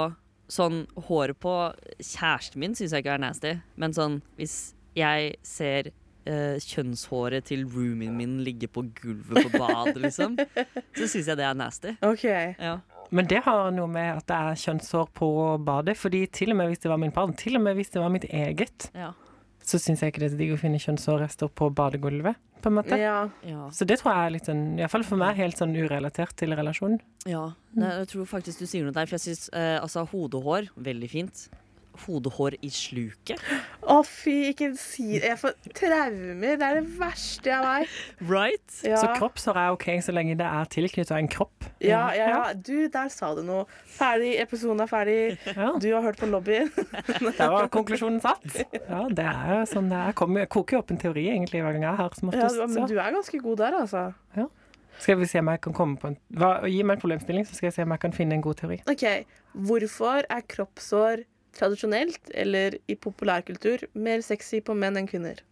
[0.51, 1.53] Sånn håret på
[1.99, 3.53] kjæresten min syns jeg ikke er nasty.
[3.81, 5.89] Men sånn hvis jeg ser
[6.29, 10.37] eh, kjønnshåret til roomien min ligge på gulvet på badet, liksom,
[10.95, 11.95] så syns jeg det er nasty.
[12.05, 12.27] OK.
[12.61, 12.79] Ja.
[13.15, 15.29] Men det har noe med at det er kjønnshår på
[15.65, 15.97] badet.
[16.01, 18.13] Fordi til og med hvis det var min partner, til og med hvis det var
[18.15, 19.13] mitt eget, Ja.
[19.65, 22.37] Så syns jeg ikke det er så digg å finne kjønnshårrester på badegulvet.
[22.65, 22.97] på en måte.
[22.97, 23.29] Ja.
[23.45, 23.67] Ja.
[23.77, 27.01] Så det tror jeg er litt sånn, iallfall for meg, helt sånn urelatert til relasjonen.
[27.29, 27.51] ja.
[27.77, 31.49] Jeg tror faktisk du sier noe der, for jeg syns eh, altså hodehår, veldig fint.
[32.05, 33.41] Hodehår i sluket.
[33.87, 35.29] Å, fy, ikke si det.
[35.31, 36.57] Jeg får traumer.
[36.59, 37.95] Det er det verste jeg veit.
[38.31, 38.79] Right?
[38.87, 38.99] Ja.
[39.03, 41.69] Så kroppshår er OK så lenge det er tilknytta en kropp.
[41.85, 42.41] Ja, ja, ja.
[42.57, 43.65] Du, der sa du noe.
[43.95, 44.35] Ferdig.
[44.43, 45.19] Episoden er ferdig.
[45.55, 46.71] Ja, Du har hørt på lobbyen.
[47.39, 48.45] Der var konklusjonen satt.
[48.75, 50.11] Ja, det er jo sånn det er.
[50.13, 52.51] Jeg kommer- koker jo opp en teori egentlig hver gang jeg er her, som Ja,
[52.67, 54.05] men du er ganske god der, altså.
[55.03, 57.57] Skal vi se om jeg kan komme på en hva, Gi meg en problemstilling, så
[57.57, 58.77] skal jeg se om jeg kan finne en god teori.
[58.91, 59.03] OK.
[59.67, 61.25] Hvorfor er kroppshår
[61.57, 65.43] tradisjonelt, eller i populærkultur, mer sexy på menn enn kvinner?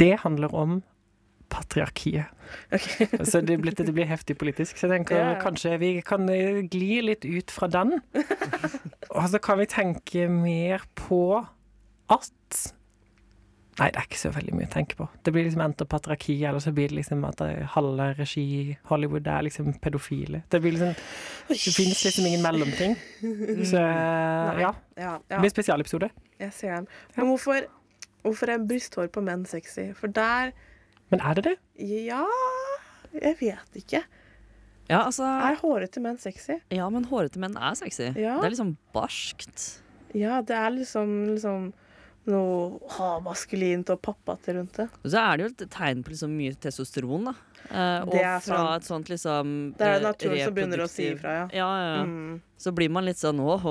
[0.00, 0.80] Det handler om
[1.52, 2.32] patriarkiet.
[2.72, 3.06] Okay.
[3.30, 4.76] Så det blir, det blir heftig politisk.
[4.76, 5.36] Så jeg tenker yeah.
[5.42, 7.98] kanskje vi kan eh, gli litt ut fra den.
[9.16, 11.22] Og så kan vi tenke mer på
[12.12, 12.62] at
[13.76, 15.04] Nei, det er ikke så veldig mye å tenke på.
[15.26, 18.76] Det blir liksom enten patriarki, eller så blir det liksom at det halve regi i
[18.88, 20.40] Hollywood er liksom pedofile.
[20.48, 20.94] Det blir liksom
[21.50, 22.96] Det finnes liksom ingen mellomting.
[23.70, 23.76] Så
[24.62, 24.72] ja.
[24.96, 26.08] Ja, Det blir spesialepisode.
[26.40, 26.88] jeg ser den.
[27.16, 27.66] Men hvorfor,
[28.24, 29.90] hvorfor er brysthår på menn sexy?
[29.94, 30.52] For der
[31.10, 31.56] Men er det det?
[31.78, 32.24] Ja,
[33.12, 34.02] jeg vet ikke.
[34.88, 36.60] Ja, altså Er hårete menn sexy?
[36.70, 38.08] Ja, men hårete menn er sexy.
[38.16, 38.38] Ja.
[38.40, 39.82] Det er liksom barskt.
[40.14, 41.72] Ja, det er liksom, liksom
[42.30, 44.88] noe ha, maskulint og pappate rundt det.
[45.02, 47.36] Og så er det jo et tegn på liksom mye testosteron, da.
[47.70, 48.76] Eh, og Det fra sant.
[48.76, 51.46] et sånt liksom Det er eh, naturen som begynner å si ifra, ja.
[51.52, 52.04] Ja, ja, ja.
[52.06, 52.42] Mm.
[52.56, 53.64] Så blir man litt sånn Åh,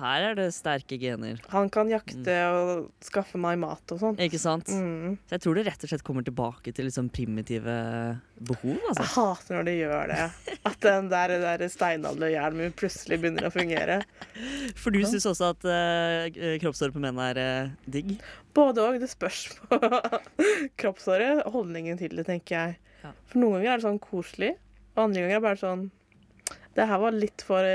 [0.00, 1.40] her er det sterke gener.
[1.52, 4.16] Han kan jakte og skaffe meg mat og sånn.
[4.22, 4.70] Ikke sant?
[4.72, 5.18] Mm.
[5.28, 7.74] Så jeg tror det rett og slett kommer tilbake til liksom primitive
[8.40, 9.08] behov, Jeg altså.
[9.12, 10.22] hater når de gjør det.
[10.70, 14.00] At den der, der steinalderhjelmen plutselig begynner å fungere.
[14.80, 18.16] For du syns også at uh, kroppshår på menn er uh, digg?
[18.56, 18.98] Både og.
[19.04, 19.78] Det spørs på
[20.80, 22.80] kroppshåret holdningen til det, tenker jeg.
[23.04, 23.12] Ja.
[23.28, 24.52] For noen ganger er det sånn koselig,
[24.94, 25.88] og andre ganger er det bare sånn
[26.74, 27.66] Det her var litt for,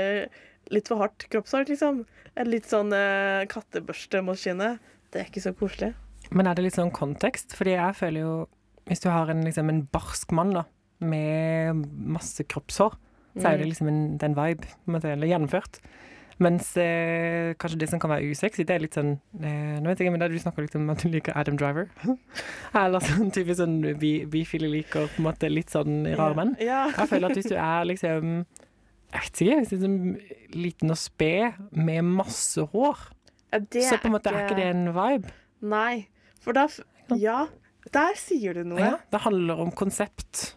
[0.74, 2.02] litt for hardt kroppshår, liksom.
[2.36, 4.40] En litt sånn eh, kattebørste mot.
[4.40, 5.94] Det er ikke så koselig.
[6.30, 7.56] Men er det litt sånn kontekst?
[7.56, 8.34] Fordi jeg føler jo
[8.90, 10.64] Hvis du har en, liksom, en barsk mann da,
[10.98, 12.96] med masse kroppshår,
[13.38, 15.78] så er det liksom en, det er en vibe, eller gjennomført.
[16.40, 19.10] Mens eh, kanskje det som kan være usexy, det er litt sånn
[19.44, 21.58] eh, Nå vet jeg ikke, men da Du snakker litt om at du liker Adam
[21.60, 21.90] Driver.
[22.80, 26.54] Eller sånn typisk sånn bi, bifile liker på en måte litt sånn rare menn.
[26.62, 26.86] Ja.
[26.96, 30.94] Jeg føler at hvis du er liksom Jeg vet ikke, hvis du er liksom liten
[30.96, 33.04] og sped med masse hår,
[33.50, 35.34] Ja, det så på en måte er ikke det en vibe.
[35.60, 36.06] Nei.
[36.40, 36.68] For da
[37.20, 37.42] Ja,
[37.92, 38.80] der sier du noe.
[38.80, 40.54] Ja, det handler om konsept.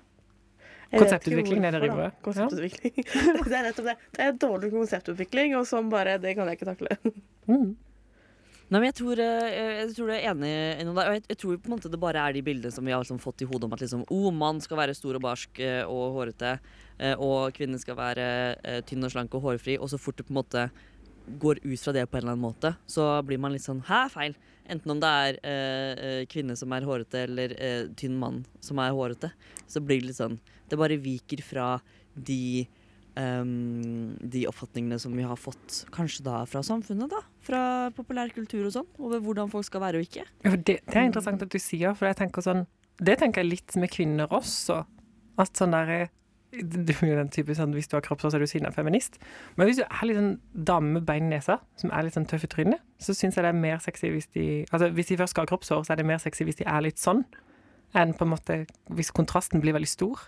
[0.94, 2.20] Konseptutvikling, det er det driver med.
[2.26, 3.08] Konseptutvikling.
[3.50, 3.96] det er nettopp det.
[4.14, 7.00] Det er dårlig konseptutvikling, og sånn bare Det kan jeg ikke takle.
[7.44, 7.74] Mm.
[8.72, 11.10] Nei, men jeg tror, eh, jeg tror du er enig i noe der.
[11.18, 13.20] Jeg, jeg tror på en måte det bare er de bildene som vi har liksom
[13.20, 16.16] fått i hodet om at liksom, oh, mann skal være stor og barsk eh, og
[16.16, 16.54] hårete,
[17.04, 18.26] eh, og kvinne skal være
[18.88, 19.76] tynn og slank og hårfri.
[19.76, 20.64] Og så fort du på en måte
[21.44, 24.06] går ut fra det på en eller annen måte, så blir man litt sånn hæ,
[24.16, 24.40] feil.
[24.72, 28.80] Enten om det er eh, eh, kvinne som er hårete, eller eh, tynn mann som
[28.80, 29.34] er hårete.
[29.68, 31.68] Så blir det litt sånn Det bare viker fra
[32.14, 32.66] de
[33.16, 37.22] um, de oppfatningene som vi har fått kanskje da fra samfunnet, da.
[37.44, 37.64] Fra
[37.96, 38.90] populærkultur og sånn.
[39.02, 40.26] Over hvordan folk skal være og ikke.
[40.46, 42.66] Ja, Det, det er interessant at du sier, for jeg tenker sånn
[43.02, 44.84] Det tenker jeg litt med kvinner også.
[45.42, 46.14] At sånn der eh,
[46.54, 49.16] Du er den type sånn hvis du har kroppshår, så er du siden en feminist.
[49.58, 52.28] Men hvis du er litt sånn dame med bein i nesa, som er litt sånn
[52.30, 55.18] tøff i trynet, så syns jeg det er mer sexy hvis de Altså hvis de
[55.18, 57.24] først skal ha kroppshår, så er det mer sexy hvis de er litt sånn,
[57.98, 58.60] enn på en måte
[58.94, 60.28] hvis kontrasten blir veldig stor.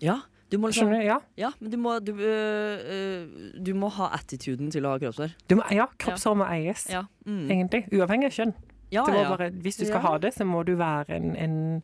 [0.00, 1.06] Ja, Du må liksom Skjønner du?
[1.06, 1.18] Ja.
[1.38, 5.34] Ja, men du må, du, øh, du må ha attituden til å ha kroppshår.
[5.46, 7.04] Du må, ja, kroppshår må eies, Ja.
[7.26, 7.44] Mm.
[7.50, 7.84] egentlig.
[7.94, 8.54] Uavhengig av kjønn.
[8.90, 9.28] Ja, ja, ja.
[9.30, 10.08] bare, hvis du skal Ja.
[10.08, 11.82] ha det, så må du være en, en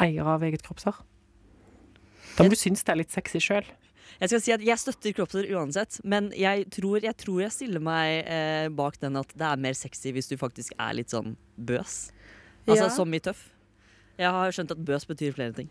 [0.00, 0.94] eier av eget kroppshår.
[2.38, 3.66] Da må du synes det er litt sexy sjøl.
[4.18, 7.82] Jeg skal si at jeg støtter kroppsår uansett, men jeg tror jeg, tror jeg stiller
[7.84, 11.36] meg eh, bak den at det er mer sexy hvis du faktisk er litt sånn
[11.58, 12.08] bøs.
[12.66, 12.88] Altså Ja.
[12.94, 13.44] som i tøff.
[14.18, 15.68] Jeg har skjønt at bøs betyr flere ting.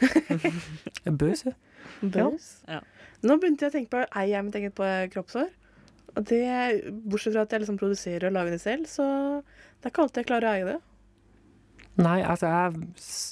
[1.20, 1.52] Bøse.
[2.00, 2.46] Bøs.
[2.68, 2.80] Ja.
[3.24, 5.50] Nå begynte jeg å tenke på ei jeg mitt eget på- kroppshår.
[6.16, 6.40] Og det,
[7.10, 9.04] bortsett fra at jeg liksom produserer og lager det selv, så
[9.42, 10.76] det er ikke alltid jeg klarer å eie det.
[11.94, 12.86] Nei, altså jeg,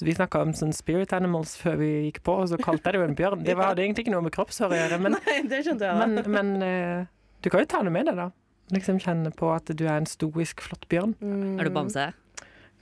[0.07, 3.01] vi snakka om sånn spirit animals før vi gikk på, og så kalte jeg det
[3.01, 3.43] jo en bjørn.
[3.43, 5.99] Det var, hadde egentlig ikke noe med kroppshår å gjøre, men, Nei, det skjønte jeg
[5.99, 6.07] da.
[6.07, 7.11] men, men eh,
[7.43, 8.29] du kan jo ta det med deg, da.
[8.73, 11.17] Liksom kjenne på at du er en stoisk, flott bjørn.
[11.19, 12.07] Mm, Er du bamse?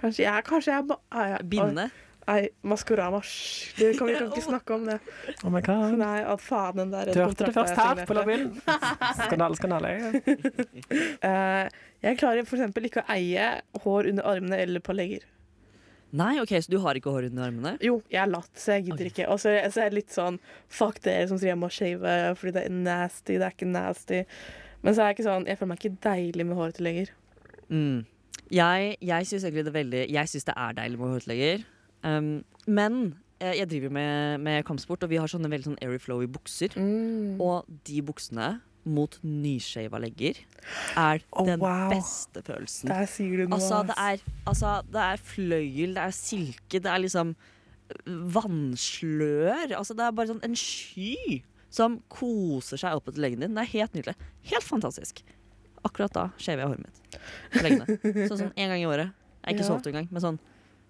[0.02, 1.42] Kanskje jeg, kanskje jeg ah, ja.
[1.50, 1.90] Binde?
[2.30, 3.20] Nei, Maskorama.
[3.26, 3.74] Hysj.
[3.80, 5.00] Det kan vi kan ikke snakke om det.
[5.42, 5.98] Oh my god.
[5.98, 8.48] Nei, at faen den der Du hørte det først her på lobbyen.
[9.26, 9.92] Skandale, skandale.
[11.26, 11.66] uh,
[12.06, 13.52] jeg klarer eksempel ikke å eie
[13.84, 15.26] hår under armene eller på legger.
[16.18, 17.76] Nei, ok, så du har ikke hår under armene?
[17.84, 19.28] Jo, jeg er latt, så jeg gidder ikke.
[19.32, 22.66] Og så er jeg litt sånn Fuck dere som sier jeg må shave fordi det
[22.68, 23.38] er nasty.
[23.38, 24.24] Det er ikke nasty.
[24.82, 27.14] Men så er jeg ikke sånn Jeg føler meg ikke deilig med håret til legger.
[27.72, 28.02] Mm.
[28.52, 31.64] Jeg, jeg syns egentlig det er veldig Jeg synes det er deilig med hårutlegger.
[32.02, 32.32] Um,
[32.68, 32.98] men
[33.40, 36.76] eh, jeg driver med, med kampsport, og vi har sånne veldig sånn airy flowy bukser.
[36.76, 37.40] Mm.
[37.40, 38.50] Og de buksene
[38.86, 40.40] mot nyshava legger
[40.98, 41.90] er oh, den wow.
[41.92, 42.90] beste følelsen.
[42.92, 43.58] Der sier du noe.
[43.60, 49.76] Altså det, er, altså, det er fløyel, det er silke, det er liksom øh, vannslør.
[49.78, 51.42] Altså, det er bare sånn en sky
[51.72, 53.56] som koser seg opp etter leggen din.
[53.56, 54.32] Det er helt nydelig.
[54.52, 55.24] Helt fantastisk.
[55.88, 57.20] Akkurat da shaver jeg håret mitt.
[57.54, 58.00] På leggene.
[58.28, 59.14] Sånn, sånn en gang i året.
[59.42, 59.80] Jeg er ikke så Ja.
[59.80, 60.42] ofte engang, men sånn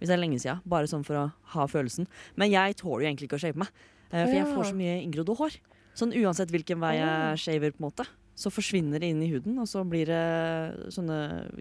[0.01, 0.61] hvis det er lenge siden.
[0.65, 2.07] Bare sånn for å ha følelsen.
[2.35, 3.69] Men jeg tåler jo egentlig ikke å shave meg,
[4.09, 5.57] eh, for jeg får så mye inngrodde hår.
[5.97, 8.07] Sånn uansett hvilken vei jeg shaver, på en måte.
[8.37, 11.17] Så forsvinner det inn i huden, og så blir det sånne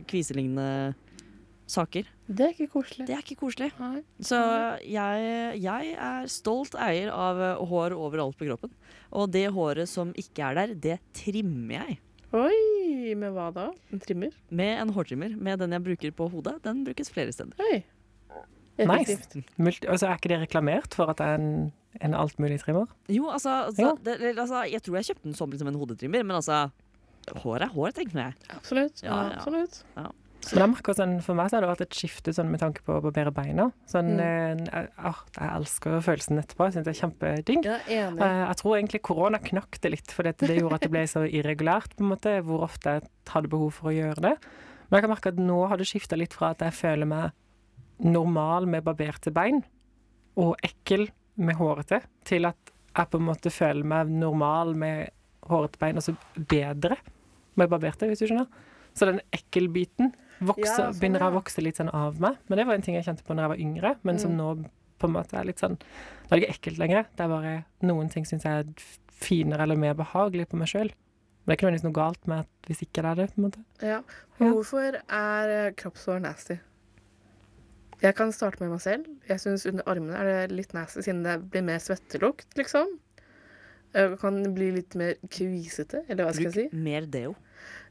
[0.09, 0.95] kviselignende
[1.71, 2.07] saker.
[2.27, 3.07] Det er ikke koselig.
[3.09, 3.71] Det er ikke koselig.
[3.81, 4.03] Nei.
[4.27, 4.38] Så
[4.87, 8.73] jeg, jeg er stolt eier av eh, hår overalt på kroppen.
[9.14, 12.01] Og det håret som ikke er der, det trimmer jeg.
[12.31, 13.71] Oi, med hva da?
[13.90, 14.35] En trimmer?
[14.55, 15.35] Med en hårtrimmer.
[15.35, 16.61] Med den jeg bruker på hodet.
[16.66, 17.59] Den brukes flere steder.
[17.71, 17.83] Oi.
[18.81, 19.19] Nice.
[19.61, 21.51] Multi, altså, er ikke det reklamert for at det er en,
[22.00, 22.87] en alt mulig trimmer?
[23.09, 23.94] Jo, altså, altså, Ja.
[24.05, 26.70] det, altså Jeg tror jeg kjøpte den som liksom en hodetrimmer, men altså
[27.42, 28.35] Hår er hår, tenker jeg.
[28.57, 29.03] Absolutt.
[29.05, 29.37] Ja, ja.
[29.37, 29.83] Absolutt.
[29.96, 30.07] Jeg
[30.96, 33.31] sånn, For meg så har det vært et skifte sånn, med tanke på å barbere
[33.31, 33.66] beina.
[33.87, 34.68] Sånn, Mm.
[34.72, 36.64] eh, å, jeg elsker følelsen etterpå.
[36.64, 37.64] Jeg synes det er kjempedigg.
[37.64, 38.09] Ja.
[38.09, 41.05] Eh, Jeg tror egentlig korona knakk det litt, for det, det gjorde at det ble
[41.07, 44.38] så irregulært på en måte, hvor ofte jeg hadde behov for å gjøre det.
[44.90, 47.33] Men jeg kan merke at nå har det skifta litt fra at jeg føler meg
[48.00, 49.62] normal med barberte bein,
[50.37, 55.11] og ekkel med hårete, til at jeg på en måte føler meg normal med
[55.48, 56.96] hårete bein, og så bedre
[57.59, 58.46] med barberte, hvis du skjønner.
[58.94, 62.37] Så den ekkelbiten vokser, Ja, sånn, begynner å vokse litt sånn av meg.
[62.48, 64.37] Men det var en ting jeg kjente på når jeg var yngre, men som Mm.
[64.38, 67.07] nå på en måte er litt sånn Nå er det ikke ekkelt lenger.
[67.16, 68.66] Det er bare noen ting syns jeg er
[69.11, 70.90] finere eller mer behagelig på meg sjøl.
[71.46, 73.38] Men det er ikke nødvendigvis noe galt med at hvis ikke det er det, på
[73.38, 73.64] en måte.
[73.83, 74.03] Ja.
[74.40, 74.50] Ja.
[74.53, 76.59] Hvorfor er kroppshår nasty?
[78.01, 79.07] Jeg kan starte med meg selv.
[79.29, 82.97] Jeg syns under armene er det litt nasty, siden det blir mer svettelukt, liksom.
[83.93, 86.67] Jeg kan bli litt mer kvisete, eller hva skal jeg si.
[86.71, 87.37] Bruk mer deo.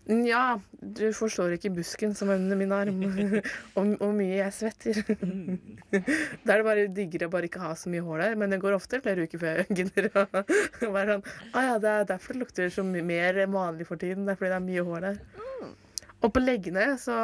[0.10, 3.04] Ja, du forstår ikke busken som er under min arm,
[3.78, 5.02] og hvor mye jeg svetter.
[6.46, 8.62] Da er det bare diggere å bare ikke ha så mye hår der, men det
[8.64, 12.38] går ofte flere uker før jeg gidder å være sånn Å ja, det er derfor
[12.38, 14.26] det lukter så mye mer vanlig for tiden.
[14.26, 15.22] Det er fordi det er mye hår der.
[16.20, 17.16] Og på leggene så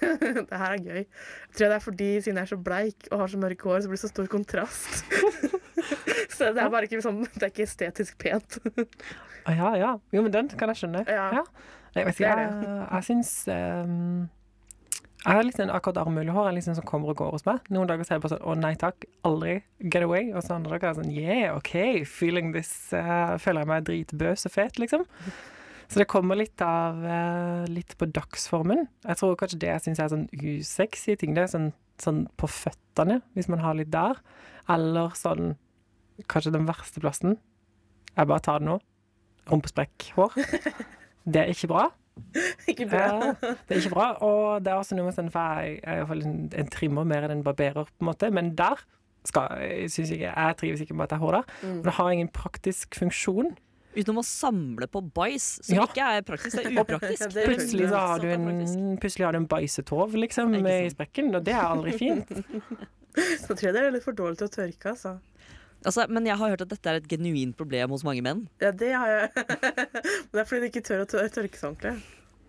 [0.48, 1.02] Det her er gøy.
[1.02, 3.82] Jeg tror det er fordi siden jeg er så bleik og har så mørke hår,
[3.84, 5.02] så blir det så stor kontrast.
[6.36, 8.60] så det er bare ikke sånn Det er ikke estetisk pent.
[8.62, 9.96] Å ja, ja.
[10.14, 11.04] Jo, men den kan jeg skjønne.
[11.08, 11.42] Ja.
[11.92, 14.22] Jeg Det ikke, er jeg, jeg syns um,
[15.26, 17.68] Jeg har sånn akkurat armhulehår liksom som kommer og går hos meg.
[17.74, 20.30] Noen dager så er det bare sånn å nei takk, aldri get away.
[20.32, 22.72] Og så andre dager er det sånn yeah, OK, feeling this.
[22.96, 25.04] Uh, føler jeg meg dritbøs og fet, liksom.
[25.88, 28.86] Så det kommer litt av eh, litt på dagsformen.
[29.06, 31.70] Jeg tror kanskje det jeg syns er sånn usexy ting, det er sånn,
[32.02, 34.20] sånn på føttene, hvis man har litt der.
[34.70, 35.56] Eller sånn
[36.28, 37.38] Kanskje den verste plassen.
[38.12, 38.74] Jeg bare tar det nå.
[39.48, 40.36] Rumpesprekkhår.
[41.24, 41.86] Det er ikke bra.
[42.70, 43.00] ikke bra.
[43.00, 44.08] Ja, det er ikke bra.
[44.26, 47.38] Og det er også noe med sånn, for jeg er en, en trimmer mer enn
[47.38, 48.30] en barberer, på en måte.
[48.34, 48.84] Men der
[49.28, 51.52] skal, synes jeg, jeg trives ikke med at jeg har hår der.
[51.62, 51.76] Mm.
[51.78, 53.54] Og det har ingen praktisk funksjon.
[53.92, 55.84] Utenom å samle på bæsj, som Ja.
[55.88, 57.26] ikke er praktisk, det er upraktisk.
[57.34, 58.86] Det er Plutselig så har du en, praktisk.
[59.02, 61.34] plutselig har du en bæsjetov, liksom, i sprekken.
[61.36, 62.32] Og det er aldri fint.
[63.12, 65.18] Så tror jeg det er litt for dårlig til å tørke, altså.
[65.84, 68.46] Altså, men jeg har hørt at dette er et genuint problem hos mange menn.
[68.62, 69.46] Ja, det har jeg.
[70.30, 71.94] Men det er fordi de ikke tør å tørke seg ordentlig.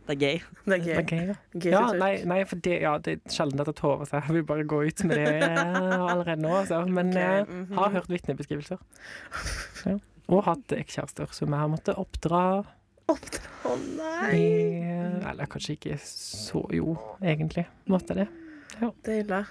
[0.04, 0.40] Det er gøy.
[0.68, 0.94] Det er gøy.
[0.94, 1.36] Det ja.
[1.56, 4.10] Gøy Ja, til ja, nei, nei, for det, ja, det er sjelden at det tårer
[4.10, 4.26] seg.
[4.28, 6.82] Jeg vil bare gå ut med det eh, allerede nå, altså.
[6.88, 7.78] Men Ok, jeg mhm.
[7.80, 8.84] har hørt vitnebeskrivelser.
[9.88, 9.98] Ja.
[10.32, 12.44] Og hatt ekskjærester som jeg har måttet oppdra
[13.12, 14.30] Å nei!
[14.38, 14.46] i
[15.28, 18.30] Eller kanskje ikke så Jo, egentlig måtte det.
[18.80, 19.42] Det er ille.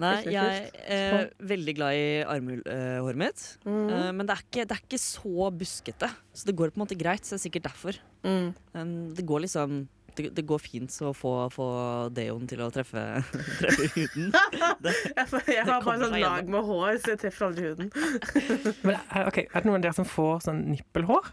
[0.00, 3.42] Nei, jeg er veldig glad i armhåret mitt.
[3.66, 3.88] Mm.
[3.90, 6.84] Eh, men det er, ikke, det er ikke så buskete, så det går på en
[6.86, 7.26] måte greit.
[7.26, 7.98] Så det er sikkert derfor.
[8.24, 8.54] Mm.
[9.18, 9.82] Det går liksom
[10.20, 11.66] det, det går fint å få, få
[12.16, 13.02] deoen til å treffe,
[13.60, 14.30] treffe huden.
[14.80, 17.90] Jeg, jeg har bare sånn lag med hår, så jeg treffer aldri huden.
[18.86, 21.30] Men okay, er det noen av dere som får sånn nippelhår?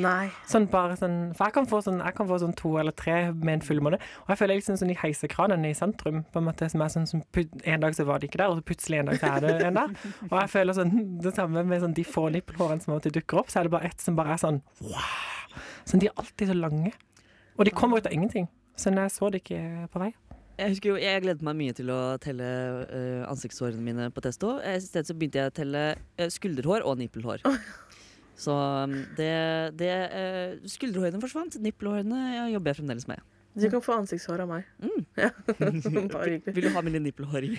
[0.00, 0.28] Nei.
[0.50, 3.16] Sånn bare sånn For jeg kan få sånn, jeg kan få sånn to eller tre
[3.30, 4.00] med en fullmåne.
[4.24, 7.06] Og jeg føler liksom sånn de heisekranene i sentrum, på en måte, som er sånn
[7.10, 7.22] som
[7.62, 9.54] En dag så var de ikke der, og så plutselig en dag så er det
[9.68, 9.94] en der.
[10.30, 13.52] Og jeg føler sånn det samme med sånn de få nippelhårene som alltid dukker opp,
[13.52, 15.58] så er det bare ett som bare er sånn wow.
[15.84, 16.94] Sånn, de er alltid så lange.
[17.58, 18.48] Og de kommer ut av ingenting.
[18.76, 20.12] Så jeg så det ikke på vei.
[20.58, 22.46] Jeg husker jo, jeg gledet meg mye til å telle
[22.86, 24.52] uh, ansiktshårene mine på testo.
[24.62, 27.42] I stedet så begynte jeg å telle uh, skulderhår og nippelhår.
[28.38, 29.30] Så um, det,
[29.78, 31.58] det uh, Skulderhårene forsvant.
[31.62, 33.22] Nippelhårene ja, jobber jeg fremdeles med.
[33.54, 34.70] Du kan få ansiktshår av meg.
[34.82, 35.02] Mm.
[35.24, 35.30] Ja.
[36.10, 36.54] Bare hyggelig.
[36.56, 37.52] Vil du ha mine nippelhår i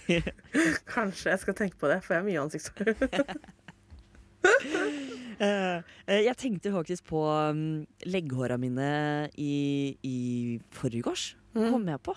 [0.92, 2.96] Kanskje jeg skal tenke på det, for jeg har mye ansiktshår.
[5.40, 7.22] Eh, eh, jeg tenkte faktisk på
[7.52, 11.36] um, legghåra mine i, i forgårs.
[11.56, 11.70] Mm.
[11.72, 12.16] Kom jeg på,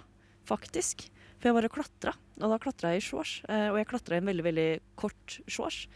[0.48, 1.08] faktisk.
[1.38, 3.36] For jeg var og klatra, og da klatra jeg i shorts.
[3.48, 5.86] eh, og jeg klatra i en veldig, veldig kort shorts.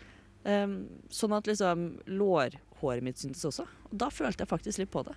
[0.44, 3.66] Um, sånn at liksom lårhåret mitt syntes også.
[3.90, 5.14] Og da følte jeg faktisk litt på det.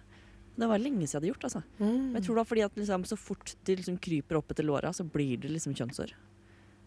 [0.55, 1.43] Det var lenge siden jeg hadde gjort.
[1.49, 1.63] altså.
[1.79, 2.13] Men Mm.
[2.15, 4.93] jeg tror det var fordi at liksom, så fort de liksom kryper opp etter låra,
[4.93, 6.13] så blir det liksom kjønnshår.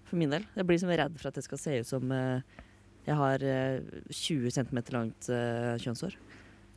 [0.04, 0.46] For min del.
[0.56, 2.40] Jeg blir liksom redd for at det skal se ut som eh,
[3.08, 3.80] jeg har eh,
[4.12, 6.16] 20 cm langt eh, kjønnshår.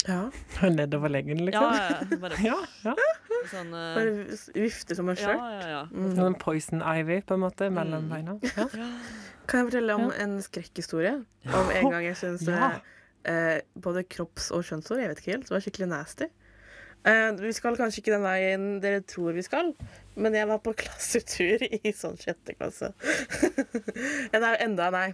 [0.07, 0.21] Ja.
[0.65, 1.73] Nedover leggen, Ja, liksom.
[1.77, 2.55] ja, bare Ja,
[2.87, 2.93] ja.
[3.51, 5.37] sånn uh, Bare vifte som en skjørt.
[5.37, 5.81] ja, ja.
[5.93, 6.15] Mm.
[6.17, 8.09] Sånn poison ivy, på en måte, mellom Mm.
[8.15, 8.37] beina.
[8.57, 8.65] Ja.
[9.49, 11.13] Kan jeg fortelle om en skrekkhistorie?
[11.51, 12.71] Om en gang jeg syns Ja.
[13.29, 15.47] eh, både kropps- og kjønnshår Jeg vet ikke helt.
[15.49, 16.29] Det var skikkelig nasty.
[17.05, 19.71] Uh, vi skal kanskje ikke den veien dere tror vi skal,
[20.15, 22.91] men jeg var på klassetur i sånn sjette klasse.
[24.31, 25.07] ja, det er jo enda, nei.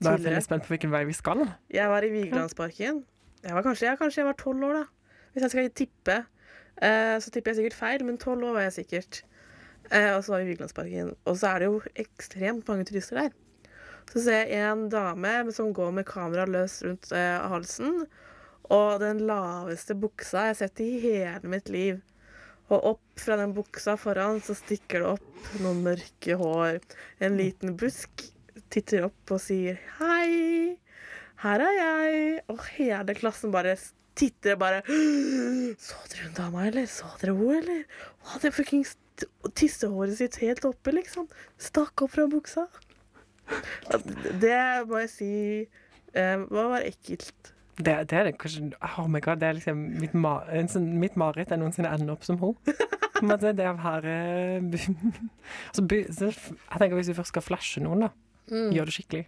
[0.00, 1.42] Da er jeg spent på hvilken vei vi skal.
[1.68, 3.02] Jeg var i Vigelandsparken.
[3.44, 5.18] Jeg var kanskje, jeg, kanskje jeg var tolv år, da.
[5.34, 6.16] Hvis jeg skal tippe,
[6.80, 9.20] eh, så tipper jeg sikkert feil, men tolv år var jeg sikkert.
[9.90, 11.12] Eh, og så var vi i Vigelandsparken.
[11.28, 13.36] Og så er det jo ekstremt mange turister der.
[14.10, 18.00] Så ser jeg en dame som går med kamera løs rundt eh, halsen.
[18.72, 22.00] Og den laveste buksa jeg har sett i hele mitt liv.
[22.72, 26.80] Og opp fra den buksa foran så stikker det opp noen mørke hår.
[27.20, 28.30] En liten busk
[28.72, 30.76] titter opp og sier hei.
[31.40, 32.40] Her er jeg.
[32.52, 33.76] Og hele klassen bare
[34.18, 36.88] titter bare Så dere hun dama, eller?
[36.90, 37.84] Så dere henne, eller?
[38.20, 38.96] Hun hadde fuckings
[39.56, 41.28] tissehåret sitt helt oppe, liksom.
[41.60, 42.66] Stakk opp fra buksa.
[44.40, 45.32] Det må jeg si
[46.14, 47.54] eh, var ekkelt.
[47.80, 51.16] Det, det er det kanskje Oh my god, det er liksom mitt, mar sånn, mitt
[51.18, 52.76] mareritt er noensinne ende opp som henne.
[53.16, 54.14] På en det å være
[55.70, 56.34] altså, Jeg
[56.78, 58.10] tenker Hvis vi først skal flashe noen, da,
[58.50, 59.26] gjør det skikkelig.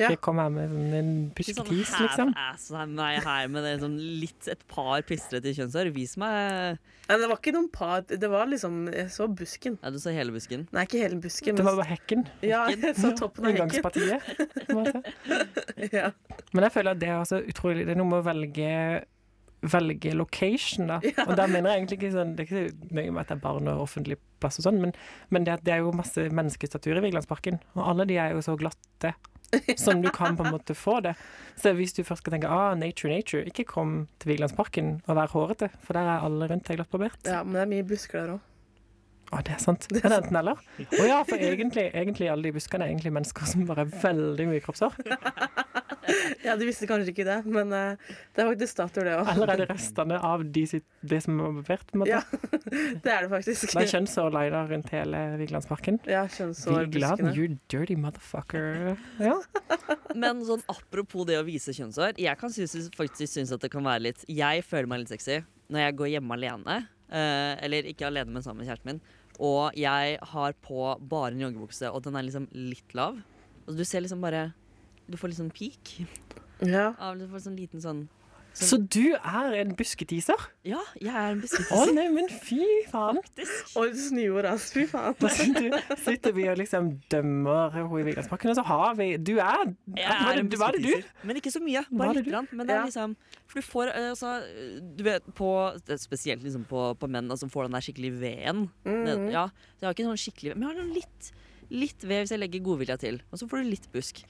[0.00, 0.08] Ja.
[0.08, 2.32] Jeg kom her med en pusketis sånn liksom.
[2.72, 5.90] her meg her med det, sånn litt, et par pistrete kjønnshår.
[5.94, 6.78] Vis meg
[7.10, 8.04] Nei, det var ikke noen par.
[8.08, 9.76] Det var liksom Jeg så busken.
[9.82, 10.64] Ja, du så hele busken.
[10.72, 11.58] Nei, ikke hele busken.
[11.58, 12.24] Det var bare hekken.
[12.46, 13.82] ja, jeg så toppen av hekken.
[15.92, 16.12] Ja.
[16.54, 18.68] Men jeg føler at det er også utrolig Det er noe med å velge
[19.62, 20.98] Velge location, da.
[21.28, 23.36] Og der mener jeg egentlig ikke sånn Det er ikke så nøye med at det
[23.36, 24.94] er barn og offentlig plass og sånn, men,
[25.30, 28.56] men det, det er jo masse menneskestatuer i Vigelandsparken, og alle de er jo så
[28.58, 29.14] glatte.
[29.76, 31.12] Som du kan på en måte få det.
[31.60, 35.34] Så hvis du først skal tenke ah, nature, nature, ikke kom til Vigelandsparken og vær
[35.34, 37.20] hårete, for der er alle rundt deg glattbarbert.
[37.28, 38.48] ja, men det er mye busker der òg.
[39.32, 39.86] Å, det er sant.
[39.88, 40.58] Det Er enten eller?
[40.82, 44.48] Å ja, for egentlig, egentlig alle de buskene er egentlig mennesker som bare er veldig
[44.50, 44.98] mye kroppshår.
[46.46, 49.30] Ja, de visste kanskje ikke det, men uh, det er faktisk statuer, det òg.
[49.34, 52.08] Eller er det restene av de sitt, det som er måte?
[52.10, 52.20] Ja,
[53.04, 53.68] det er det faktisk.
[53.70, 56.00] Det er kjønnshår liner rundt hele Vigelandsparken.
[56.10, 58.96] Ja, Vigeland, you dirty motherfucker.
[59.22, 59.38] Ja.
[60.22, 62.18] Men sånn apropos det å vise kjønnshår.
[62.20, 65.42] Jeg kan synes, faktisk synes at det kan være litt Jeg føler meg litt sexy
[65.72, 66.82] når jeg går hjemme alene.
[67.12, 69.02] uh, eller ikke alene, men sammen med kjæresten min.
[69.42, 73.20] Og jeg har på bare en joggebukse, og den er liksom litt lav.
[73.66, 74.50] Og du ser liksom bare
[75.12, 75.98] Du får litt sånn peak.
[76.62, 76.92] Ja.
[76.98, 78.04] Av, du får sånn liten sånn
[78.54, 80.38] Så du er en busketiser?
[80.68, 81.72] Ja, jeg er en busketiser.
[81.72, 82.60] Å oh, nei, men fy
[82.92, 83.18] faen.
[83.24, 83.72] Faktisk.
[83.80, 84.66] Oi, snøord, ass.
[84.74, 85.16] Fy faen.
[85.16, 89.72] du sitter, vi og liksom dømmer henne i Vigelandsparken, og så har vi Du er
[89.96, 91.08] Jeg Var er det, var det du?
[91.28, 91.82] Men ikke så mye.
[91.88, 92.28] Bare litt.
[92.28, 92.50] Grann.
[92.52, 93.16] Men det er liksom
[93.48, 94.34] For du får eh, altså
[95.00, 95.48] Du vet på
[96.04, 98.68] Spesielt liksom på, på menn som får den der skikkelig veden.
[98.84, 99.26] Mhm.
[99.32, 101.32] Ja, så jeg har ikke sånn skikkelig Men jeg har noen litt,
[101.72, 103.20] litt ved hvis jeg legger godvilja til.
[103.32, 104.22] Og så får du litt busk.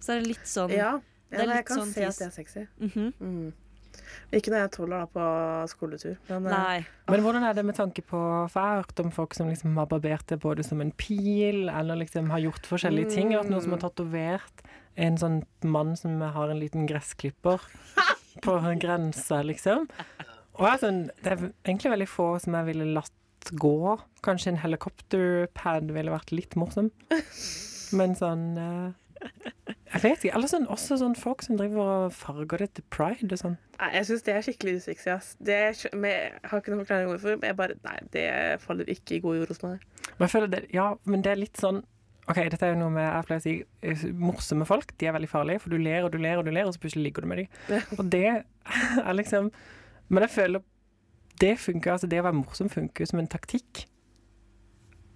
[0.00, 0.94] Så er det litt sånn Ja,
[1.32, 2.14] ja jeg kan sånn se tis.
[2.14, 2.66] at det er sexy.
[2.80, 3.12] mhm.
[3.20, 3.50] Mm.
[4.34, 5.24] Ikke når jeg tåler da på
[5.70, 6.16] skoletur.
[6.28, 6.86] Men, eh, Nei.
[7.10, 8.18] Men hvordan er det med tanke på
[8.50, 11.68] For jeg har hørt om folk som liksom har barbert det både som en pil,
[11.68, 13.30] eller liksom har gjort forskjellige ting.
[13.30, 14.64] Jeg har hørt noen som har tatovert
[14.96, 17.62] en sånn mann som har en liten gressklipper
[18.44, 19.88] på grensa, liksom.
[20.58, 23.98] Og jeg er sånn, det er egentlig veldig få som jeg ville latt gå.
[24.26, 26.90] Kanskje en helikopterpad ville vært litt morsom.
[27.98, 28.90] Men sånn eh,
[29.90, 30.34] Jeg vet ikke.
[30.38, 33.56] Eller sånn, også sånn folk som driver og farger det til pride og sånn.
[33.80, 35.08] Nei, jeg syns det er skikkelig usexy.
[35.10, 35.32] ass.
[35.42, 35.56] Det
[35.96, 37.38] men jeg har ikke noen forklaring hvorfor.
[37.40, 38.26] Men jeg bare, nei, det
[38.62, 39.88] faller ikke i god jord hos meg.
[40.12, 41.82] Men jeg føler det, ja, men det er litt sånn
[42.30, 43.52] Ok, dette er jo noe med jeg pleier å si
[43.90, 44.92] eh, morsomme folk.
[45.00, 46.82] De er veldig farlige, for du ler og du ler og du ler, og så
[46.82, 47.80] plutselig ligger du med dem.
[47.96, 48.26] Og det
[49.08, 49.48] er liksom
[50.10, 50.62] Men jeg føler
[51.40, 53.86] det funker, altså det å være morsom funker som en taktikk.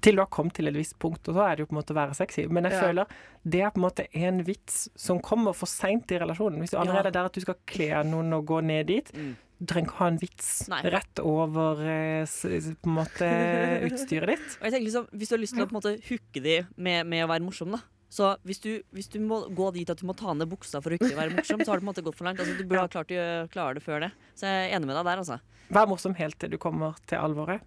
[0.05, 1.79] Til du har kommet til et visst punkt, og så er det jo på en
[1.81, 2.45] måte å være sexy.
[2.53, 2.81] Men jeg Ja.
[2.83, 3.07] føler
[3.49, 6.61] det er på en måte en vits som kommer for seint i relasjonen.
[6.61, 9.37] Hvis du allerede er der at du skal kle noen og gå ned dit, Mm.
[9.61, 10.83] du trenger ikke ha en vits Nei.
[10.83, 13.25] rett over eh, på en måte
[13.89, 14.59] utstyret ditt.
[14.61, 16.67] Og jeg tenker liksom, Hvis du har lyst til å på en måte hooke de
[16.77, 17.81] med, med å være morsom, da
[18.15, 20.91] så hvis du, hvis du må gå dit at du må ta ned buksa for
[20.91, 22.39] å ikke være morsom, så har du på en måte gått for langt.
[22.39, 24.13] Altså, du burde ha klart å klare det før det.
[24.39, 25.41] Så jeg er enig med deg der, altså.
[25.75, 27.61] Vær morsom helt til du kommer til alvoret.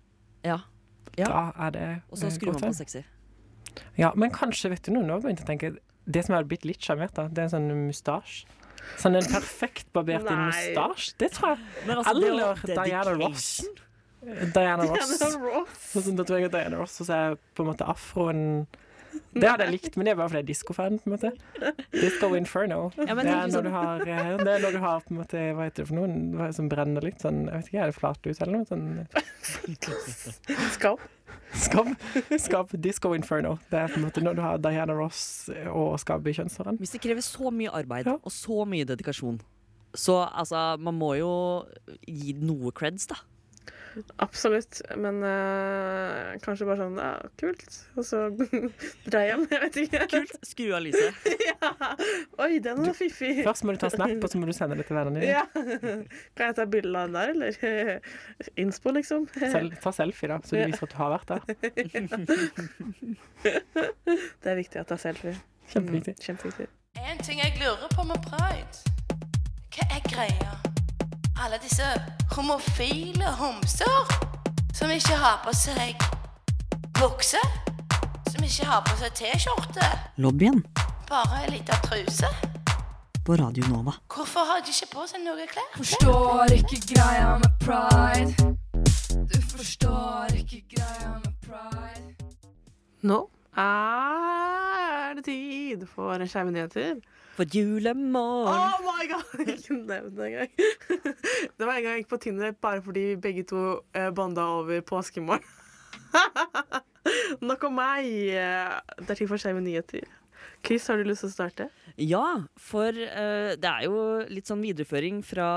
[0.47, 0.59] Ja.
[1.17, 1.29] Ja.
[1.29, 3.03] Da er det Og så skrur man på sexy.
[3.97, 5.69] Ja, men kanskje, vet du noe, nå begynte jeg å tenke
[6.07, 8.47] Det som hadde blitt litt sjarmert, da, det er en sånn mustasje.
[8.97, 11.17] Sånn en perfekt barbert inn mustasje.
[11.19, 11.65] Det tror jeg.
[11.89, 13.49] Men altså, Eller Diana Ross.
[14.55, 15.15] Diana Ross.
[15.43, 15.79] Ross.
[15.93, 18.45] Sånn jeg at Diana Ross, og så er på en måte afroen
[19.41, 20.99] Det hadde jeg likt, men det er bare fordi jeg er diskofan.
[20.99, 21.31] på en måte
[21.93, 22.79] Disco Inferno.
[22.97, 25.11] Ja, men det, er sånn- når du har, eh, det er når du har på
[25.11, 26.51] en måte Hva heter det for noe?
[26.53, 28.65] Som brenner litt sånn Jeg vet ikke, er det flat ut eller noe?
[28.65, 29.07] Sånn
[30.77, 30.99] Skap.
[31.57, 31.87] Skap,
[32.39, 33.57] skap Disco Inferno.
[33.71, 36.77] Det er på en måte når du har Diana Ross og skap i kjønnshåren.
[36.81, 38.17] Hvis det krever så mye arbeid Ja.
[38.19, 39.39] og så mye dedikasjon,
[39.95, 41.31] så altså Man må jo
[42.05, 43.15] gi noe creds, da.
[44.23, 44.81] Absolutt.
[44.97, 47.65] Men uh, kanskje bare sånn ja, kult.
[47.97, 48.23] Og så
[49.11, 49.45] dra hjem.
[49.51, 50.03] Jeg vet ikke.
[50.11, 50.35] Kult.
[50.47, 51.27] Skru av lyset.
[51.49, 51.71] ja.
[52.43, 53.33] Oi, den var fiffig.
[53.47, 55.33] Først må du ta snap, og så må du sende det til vennene dine.
[55.33, 55.45] Ja.
[56.37, 57.51] Kan jeg ta bilde av den der, eller?
[58.61, 59.27] Innspo, liksom.
[59.37, 61.41] Sel ta selfie, da, så du viser at du har vært der.
[63.43, 65.37] Det er viktig å er selfie.
[65.67, 66.15] Kjempeviktig.
[66.15, 66.71] Mm, Kjempeviktig.
[67.03, 68.95] En ting jeg lurer på med pride.
[69.75, 70.76] Hva er greia?
[71.45, 71.83] Alle disse
[72.35, 74.13] homofile homser
[74.73, 75.95] som ikke har på seg
[76.97, 77.39] bukse,
[78.31, 80.63] som ikke har på seg T-skjorte, Lobbyen
[81.09, 82.27] bare ei lita truse.
[83.25, 83.93] på Radio Nova.
[84.15, 85.67] Hvorfor har de ikke på seg noe klær?
[85.75, 88.55] Forstår ikke greia med pride.
[89.33, 92.15] Du forstår ikke greia med pride.
[93.03, 93.19] Nå
[93.57, 96.95] er det tid for skeive nyheter.
[97.37, 98.49] For julemorgen.
[98.49, 99.41] Oh my god!
[99.53, 100.51] Ikke nevn det engang.
[101.57, 103.63] Det var en gang jeg gikk på Tinder bare fordi begge to
[103.93, 105.45] banda bonda over påskemorgen.
[107.47, 108.07] Nok om meg.
[108.33, 110.07] Eh, Det er tid for skeive nyheter.
[110.67, 111.65] Chris, har du lyst til å starte?
[111.95, 115.47] Ja, for uh, det er jo litt sånn videreføring fra,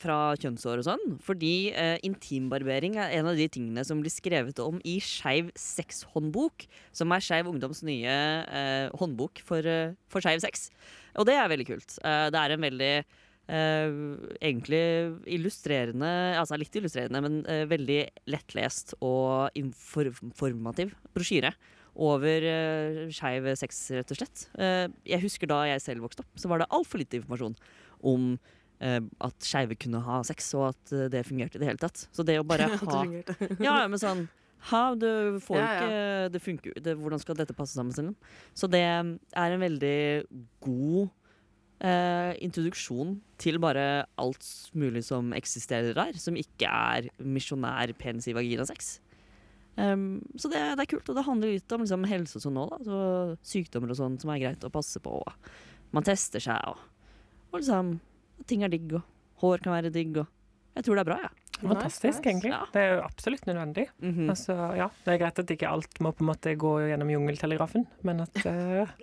[0.00, 1.02] fra kjønnsår og sånn.
[1.26, 6.64] Fordi uh, intimbarbering er en av de tingene som blir skrevet om i Skeiv sexhåndbok.
[6.96, 8.14] Som er Skeiv ungdoms nye
[8.48, 10.70] uh, håndbok for, uh, for skeiv sex.
[11.20, 11.98] Og det er veldig kult.
[12.00, 12.94] Det er en veldig
[13.50, 14.82] egentlig
[15.34, 17.98] illustrerende, altså litt illustrerende, men veldig
[18.30, 21.50] lettlest og informativ brosjyre
[21.98, 24.46] over uh, skeiv sex, rett og slett.
[24.60, 27.56] Eh, jeg husker da jeg selv vokste opp, så var det altfor lite informasjon
[28.06, 28.26] om
[28.80, 32.06] eh, at skeive kunne ha sex, og at det fungerte i det hele tatt.
[32.14, 33.00] Så det å bare ha.
[33.66, 34.28] Ja, men sånn
[34.70, 35.76] Ha, du får Ja, ja.
[35.80, 37.94] ikke Det funker det, Hvordan skal dette passe sammen?
[37.96, 38.34] Selv?
[38.52, 39.00] Så det er
[39.56, 40.00] en veldig
[40.60, 41.08] god
[41.80, 44.44] eh, introduksjon til bare alt
[44.76, 48.98] mulig som eksisterer der, som ikke er misjonær penis i vagina-sex.
[49.76, 52.58] Um, så det, det er kult, og det handler litt om liksom, helse og sånn
[52.60, 52.78] òg, da.
[52.84, 55.20] Så sykdommer og sånn som er greit å passe på.
[55.22, 55.50] Og
[55.96, 56.82] man tester seg, og,
[57.52, 57.98] og liksom
[58.48, 59.04] Ting er digg, og
[59.42, 60.26] hår kan være digg, og
[60.78, 61.36] Jeg tror det er bra, jeg.
[61.60, 62.30] Fantastisk, Nice, nice.
[62.30, 62.50] egentlig.
[62.54, 62.60] Ja.
[62.72, 63.84] Det er jo absolutt nødvendig.
[64.00, 64.30] Mhm.
[64.32, 67.84] Altså, ja, det er greit at ikke alt må på en måte gå gjennom jungeltelegrafen,
[68.08, 68.94] men at eh,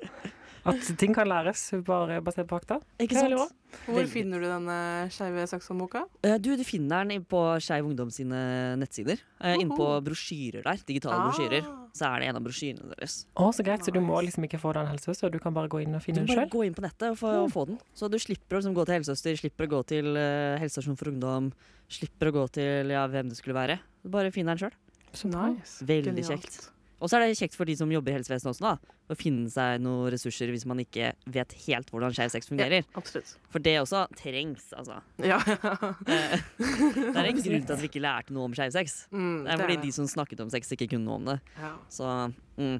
[0.66, 2.80] At ting kan læres bare basert på fakta.
[3.00, 3.54] Ikke sant?
[3.86, 4.10] Hvor Veldig.
[4.10, 4.76] finner du denne
[5.12, 6.06] Skeive Sakson-boka?
[6.24, 9.20] Eh, Du, du finner den på Skeiv Ungdom sine nettsider.
[9.44, 10.02] Uh, Inne på Oho.
[10.02, 10.78] brosjyrer der.
[10.88, 11.30] Digitale Ah.
[11.30, 11.66] brosjyrer.
[11.94, 13.26] Så er det en av brosjyrene deres.
[13.36, 13.84] Å, så greit.
[13.84, 16.06] Så du må liksom ikke få den helsesøster, du kan bare gå inn og Du
[16.06, 17.80] finne den bare må gå inn på nettet og få, og få den.
[17.96, 21.12] Så du slipper å liksom, gå til helsesøster, slipper å gå til uh, helsestasjon for
[21.12, 21.52] ungdom,
[21.90, 23.80] slipper å gå til ja, hvem det skulle være.
[24.04, 24.76] Du bare finner den sjøl.
[25.14, 25.28] Så.
[25.32, 25.84] Nice.
[25.86, 26.44] Veldig Genialt.
[26.46, 26.70] kjekt.
[26.98, 28.96] Og så er det kjekt for de som jobber i helsevesenet også, da.
[29.08, 32.88] Å finne seg noen ressurser hvis man ikke vet helt hvordan skeiv sex fungerer.
[32.98, 33.36] Absolutt.
[33.54, 34.98] For det også trengs, altså.
[35.22, 35.38] Ja.
[36.08, 39.04] Det er en grunn til at vi ikke lærte noe om skeiv sex.
[39.14, 39.86] Mm, Det er fordi det.
[39.88, 41.38] de som snakket om sex, ikke kunne noe om det.
[41.62, 41.72] Ja.
[41.94, 42.10] Så
[42.58, 42.80] mm,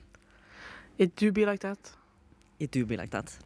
[0.98, 1.94] It do be like that.
[2.60, 3.38] it do be like that.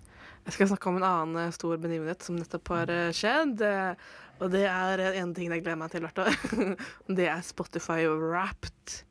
[0.45, 3.59] Jeg skal snakke om en annen eh, stor begivenhet som nettopp har eh, skjedd.
[3.61, 3.93] eh,
[4.41, 6.31] Og det er en ting jeg gleder meg til hvert år.
[7.19, 9.01] det er Spotify Wrapped.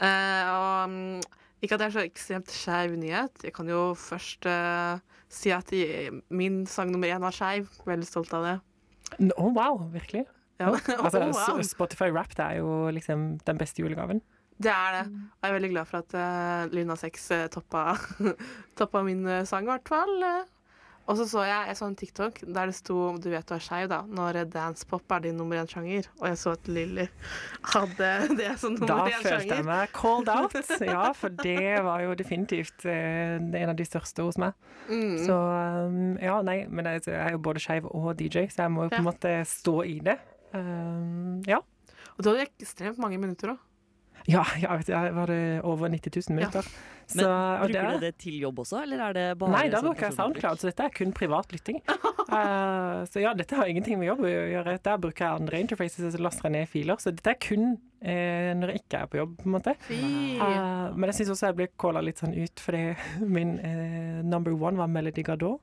[0.00, 1.22] Eh, og mm,
[1.62, 3.44] ikke at det er så ekstremt skeiv nyhet.
[3.46, 5.00] Jeg kan jo først eh,
[5.32, 7.68] si at jeg, min sang nummer én var skeiv.
[7.88, 8.56] Veldig stolt av det.
[9.36, 10.26] Å, wow, virkelig?
[10.60, 10.72] Ja.
[11.02, 11.62] Altså, Oh, wow.
[11.66, 14.22] Spotify Rap det er jo liksom den beste julegaven.
[14.62, 15.04] Det er det.
[15.10, 17.96] Og jeg er veldig glad for at uh, Luna 6 uh, toppa,
[18.78, 20.12] toppa min eh, sang, i hvert fall.
[20.22, 20.44] Eh,
[21.10, 23.62] Og så så jeg, jeg så en TikTok der det sto du vet du er
[23.64, 26.06] skeiv, da, når eh, dancepop er din nummer én-sjanger.
[26.20, 27.06] Og jeg så at Lilly
[27.72, 29.24] hadde det som nummer én-sjanger.
[29.24, 30.54] Da følte jeg meg called out.
[30.86, 34.54] Ja, for det var jo definitivt eh, en av de største hos meg.
[34.86, 35.18] Mm.
[35.26, 38.74] Så um, ja, nei, men jeg jeg er jo både skeiv og DJ, så jeg
[38.74, 39.10] må jo på en Ja.
[39.10, 40.16] måte stå i det.
[40.54, 41.58] Um, ja.
[42.16, 43.68] Og du hadde ekstremt mange minutter òg.
[44.30, 46.66] Ja, ja, vet jeg var det over 90 000 minutter.
[47.14, 47.30] Men Så,
[47.62, 50.06] Bruker det- du det til jobb også, eller er det bare Nei, da sånn bruker
[50.08, 50.14] jeg?
[50.16, 51.80] SoundCloud, så dette er kun privat lytting.
[51.88, 54.78] uh, så ja, dette har ingenting med jobb å gjøre.
[54.82, 56.96] Der bruker jeg andre interfaces og laster jeg ned filer.
[57.02, 59.72] Så dette er kun eh, når jeg ikke er på jobb, på en måte.
[59.90, 62.82] Eh, men jeg syns også jeg ble calla litt sånn ut, fordi
[63.36, 65.60] min eh, number one var Melody Gardot.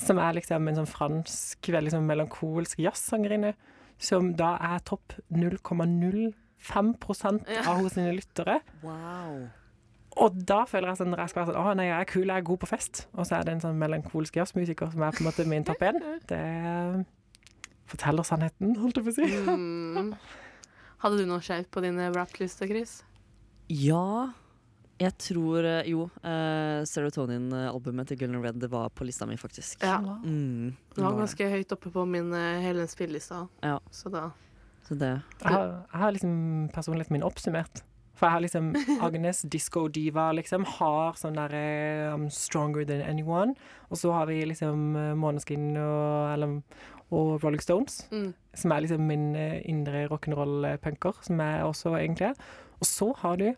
[0.00, 3.52] Som er liksom en sånn fransk, veldig sånn melankolsk jazzsangerinne.
[4.00, 6.32] Som da er topp 0,05%
[7.66, 8.60] av hos sine lyttere.
[8.82, 9.50] Wow.
[10.20, 12.26] Og da føler jeg sånn når jeg skal være sånn Å nei, jeg er kul,
[12.26, 13.06] jeg er god på fest.
[13.16, 15.86] Og så er det en sånn melankolsk jazzmusiker som er på en måte min topp
[15.88, 16.00] én.
[16.30, 16.42] Det
[17.90, 19.30] forteller sannheten, holdt jeg på å si.
[19.48, 20.12] Mm.
[21.00, 23.00] Hadde du noe skjevt på din rap-liste, Chris?
[23.72, 24.30] Ja,
[25.00, 29.80] jeg tror eh, Jo, uh, Serotonin-albumet til Gull Red det var på lista mi, faktisk.
[29.80, 29.98] Ja.
[30.00, 31.22] Mm, Det var det.
[31.24, 33.46] ganske høyt oppe på min uh, hele spilleliste.
[33.64, 33.78] Ja.
[33.90, 34.28] Så da
[34.84, 36.34] Så det Jeg har, jeg har liksom
[36.74, 37.82] personligheten min oppsummert.
[38.20, 38.66] For jeg har liksom
[39.06, 41.64] Agnes, disco diva, liksom, har sånn derre
[42.12, 43.54] I'm stronger than anyone.
[43.88, 46.58] Og så har vi liksom eh, Måneskin og, eller,
[47.08, 48.28] og Rolling Stones, mm.
[48.60, 52.44] som er liksom min eh, indre rock'n'roll-punker, som jeg også egentlig er.
[52.80, 53.48] Og så har du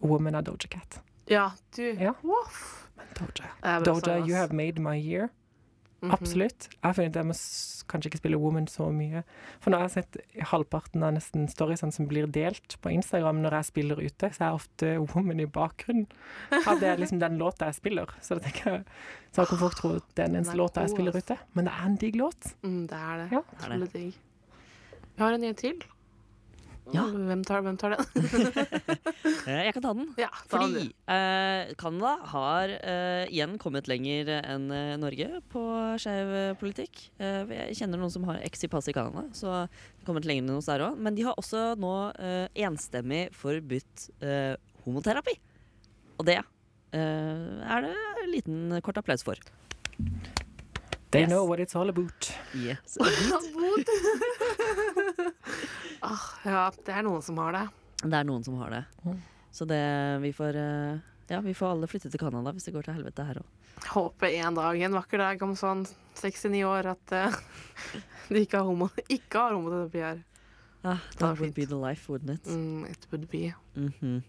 [0.00, 1.02] Woman of Doja Cat.
[1.28, 1.84] Ja, du.
[2.00, 2.16] Ja.
[2.24, 5.28] Doja, Det er bra Doja you have made my year.
[6.06, 6.14] Mhm.
[6.16, 6.68] Absolutt.
[6.70, 7.36] Jeg har funnet at jeg må
[7.86, 9.22] kanskje ikke spille Woman så mye.
[9.60, 10.16] For nå har jeg sett
[10.50, 14.58] halvparten av nesten storiesene som blir delt på Instagram når jeg spiller ute, så er
[14.58, 16.06] ofte Woman i bakgrunnen.
[16.50, 18.06] At det er liksom den låta jeg spiller.
[18.20, 18.84] Så da tenker jeg
[19.36, 21.38] Så kan folk tro det er den eneste låta jeg spiller ute.
[21.54, 22.54] Men det er en digg låt.
[22.62, 23.28] Mm, det er det.
[23.32, 23.42] Ja.
[23.50, 24.14] Det er det.
[25.16, 25.82] Vi har en ny til.
[26.94, 27.02] Ja.
[27.10, 28.04] Hvem tar, hvem tar den?
[29.46, 30.06] Eh, Jeg kan ta den.
[30.18, 35.62] ja, ta Fordi eh, Canada har eh, igjen kommet lenger enn eh, Norge på
[36.02, 37.04] skeiv eh, politikk.
[37.22, 40.26] Eh, jeg kjenner noen som har eks i passet i Canada, så de har kommet
[40.26, 40.98] lenger enn oss der òg.
[40.98, 41.92] Men de har også nå
[42.66, 44.54] enstemmig forbudt eh,
[44.86, 45.36] homoterapi.
[46.18, 49.38] Og det eh, er det en liten kort applaus for.
[51.10, 51.28] They Yes.
[51.30, 52.32] know what it's all about.
[52.54, 52.98] Yes.
[56.06, 57.62] Ah, ja, det er noen som har det.
[58.04, 58.82] Det er noen som har det.
[59.06, 59.16] Mm.
[59.56, 59.80] Så det
[60.22, 60.98] vi får eh,
[61.32, 63.48] Ja, vi får alle flytte til Canada hvis det går til helvete her òg.
[63.90, 65.82] Håper en dag, en vakker dag om sånn
[66.20, 67.34] 69 år, at uh,
[68.30, 70.20] de ikke har, homo, ikke har homoterapi her.
[70.86, 71.56] Ah, that would fint.
[71.56, 72.46] be the life, wouldn't it?
[72.46, 73.50] Mm, it would be.
[73.74, 74.20] Mhm.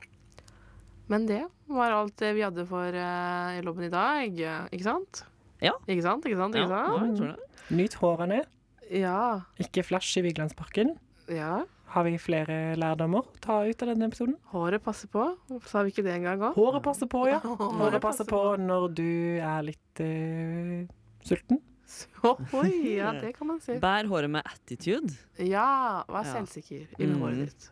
[1.08, 4.42] Men det var alt vi hadde for uh, i lobben i dag,
[4.74, 5.22] ikke sant?
[5.62, 5.74] Ja.
[5.88, 7.20] Ikke sant, ikke sant, ikke ja, sant?
[7.20, 7.36] Ja.
[7.76, 8.44] Nyt hårene.
[8.92, 9.42] Ja.
[9.60, 10.98] Ikke flash i Vigelandsparken.
[11.30, 11.64] ja.
[11.88, 14.34] Har vi flere lærdommer å ta ut av denne episoden?
[14.52, 15.24] Håret passer på.
[15.72, 16.58] Sa vi ikke det engang òg?
[16.60, 17.38] Håret passer på, ja.
[17.46, 19.06] Håret Håret passer på når du
[19.40, 20.84] er litt uh,
[21.24, 21.62] sulten.
[22.60, 23.78] Oi, ja, det kan man si.
[23.80, 25.16] Bær håret med attitude.
[25.40, 26.34] Ja, vær Ja.
[26.36, 27.22] selvsikker i Mm.
[27.24, 27.70] håret ditt.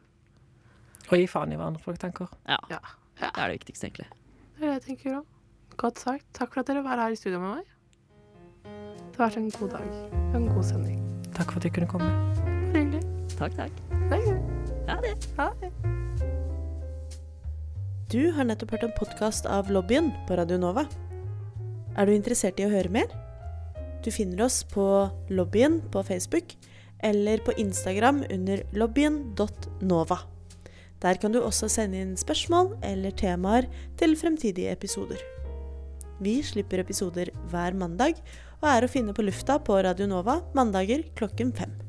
[1.11, 2.31] Og gi faen i hva andre folk tenker.
[2.47, 2.57] Ja.
[2.71, 2.79] Ja.
[3.19, 4.07] Det er det viktigste, egentlig.
[4.55, 5.25] Det er det jeg tenker òg.
[5.75, 6.25] Godt sagt.
[6.33, 7.65] Takk for at dere var her i studio med meg.
[9.16, 9.91] Det har vært en god dag.
[10.36, 10.95] En god sending.
[11.32, 12.07] Takk for at du kunne komme.
[12.43, 12.99] Bare hyggelig.
[13.39, 13.78] Takk, takk.
[14.89, 15.11] Ha det.
[15.38, 15.70] Ha det.
[18.11, 20.84] Du har nettopp hørt en podkast av Lobbyen på Radio Nova.
[21.95, 23.07] Er du interessert i å høre mer?
[24.03, 24.84] Du finner oss på
[25.32, 26.51] lobbyen på Facebook
[26.99, 30.18] eller på Instagram under lobbyen.nova.
[30.99, 35.24] Der kan du også sende inn spørsmål eller temaer til fremtidige episoder.
[36.20, 38.20] Vi slipper episoder hver mandag
[38.66, 41.84] og er å finne på lufta på Radio Nova mandager klokken fem.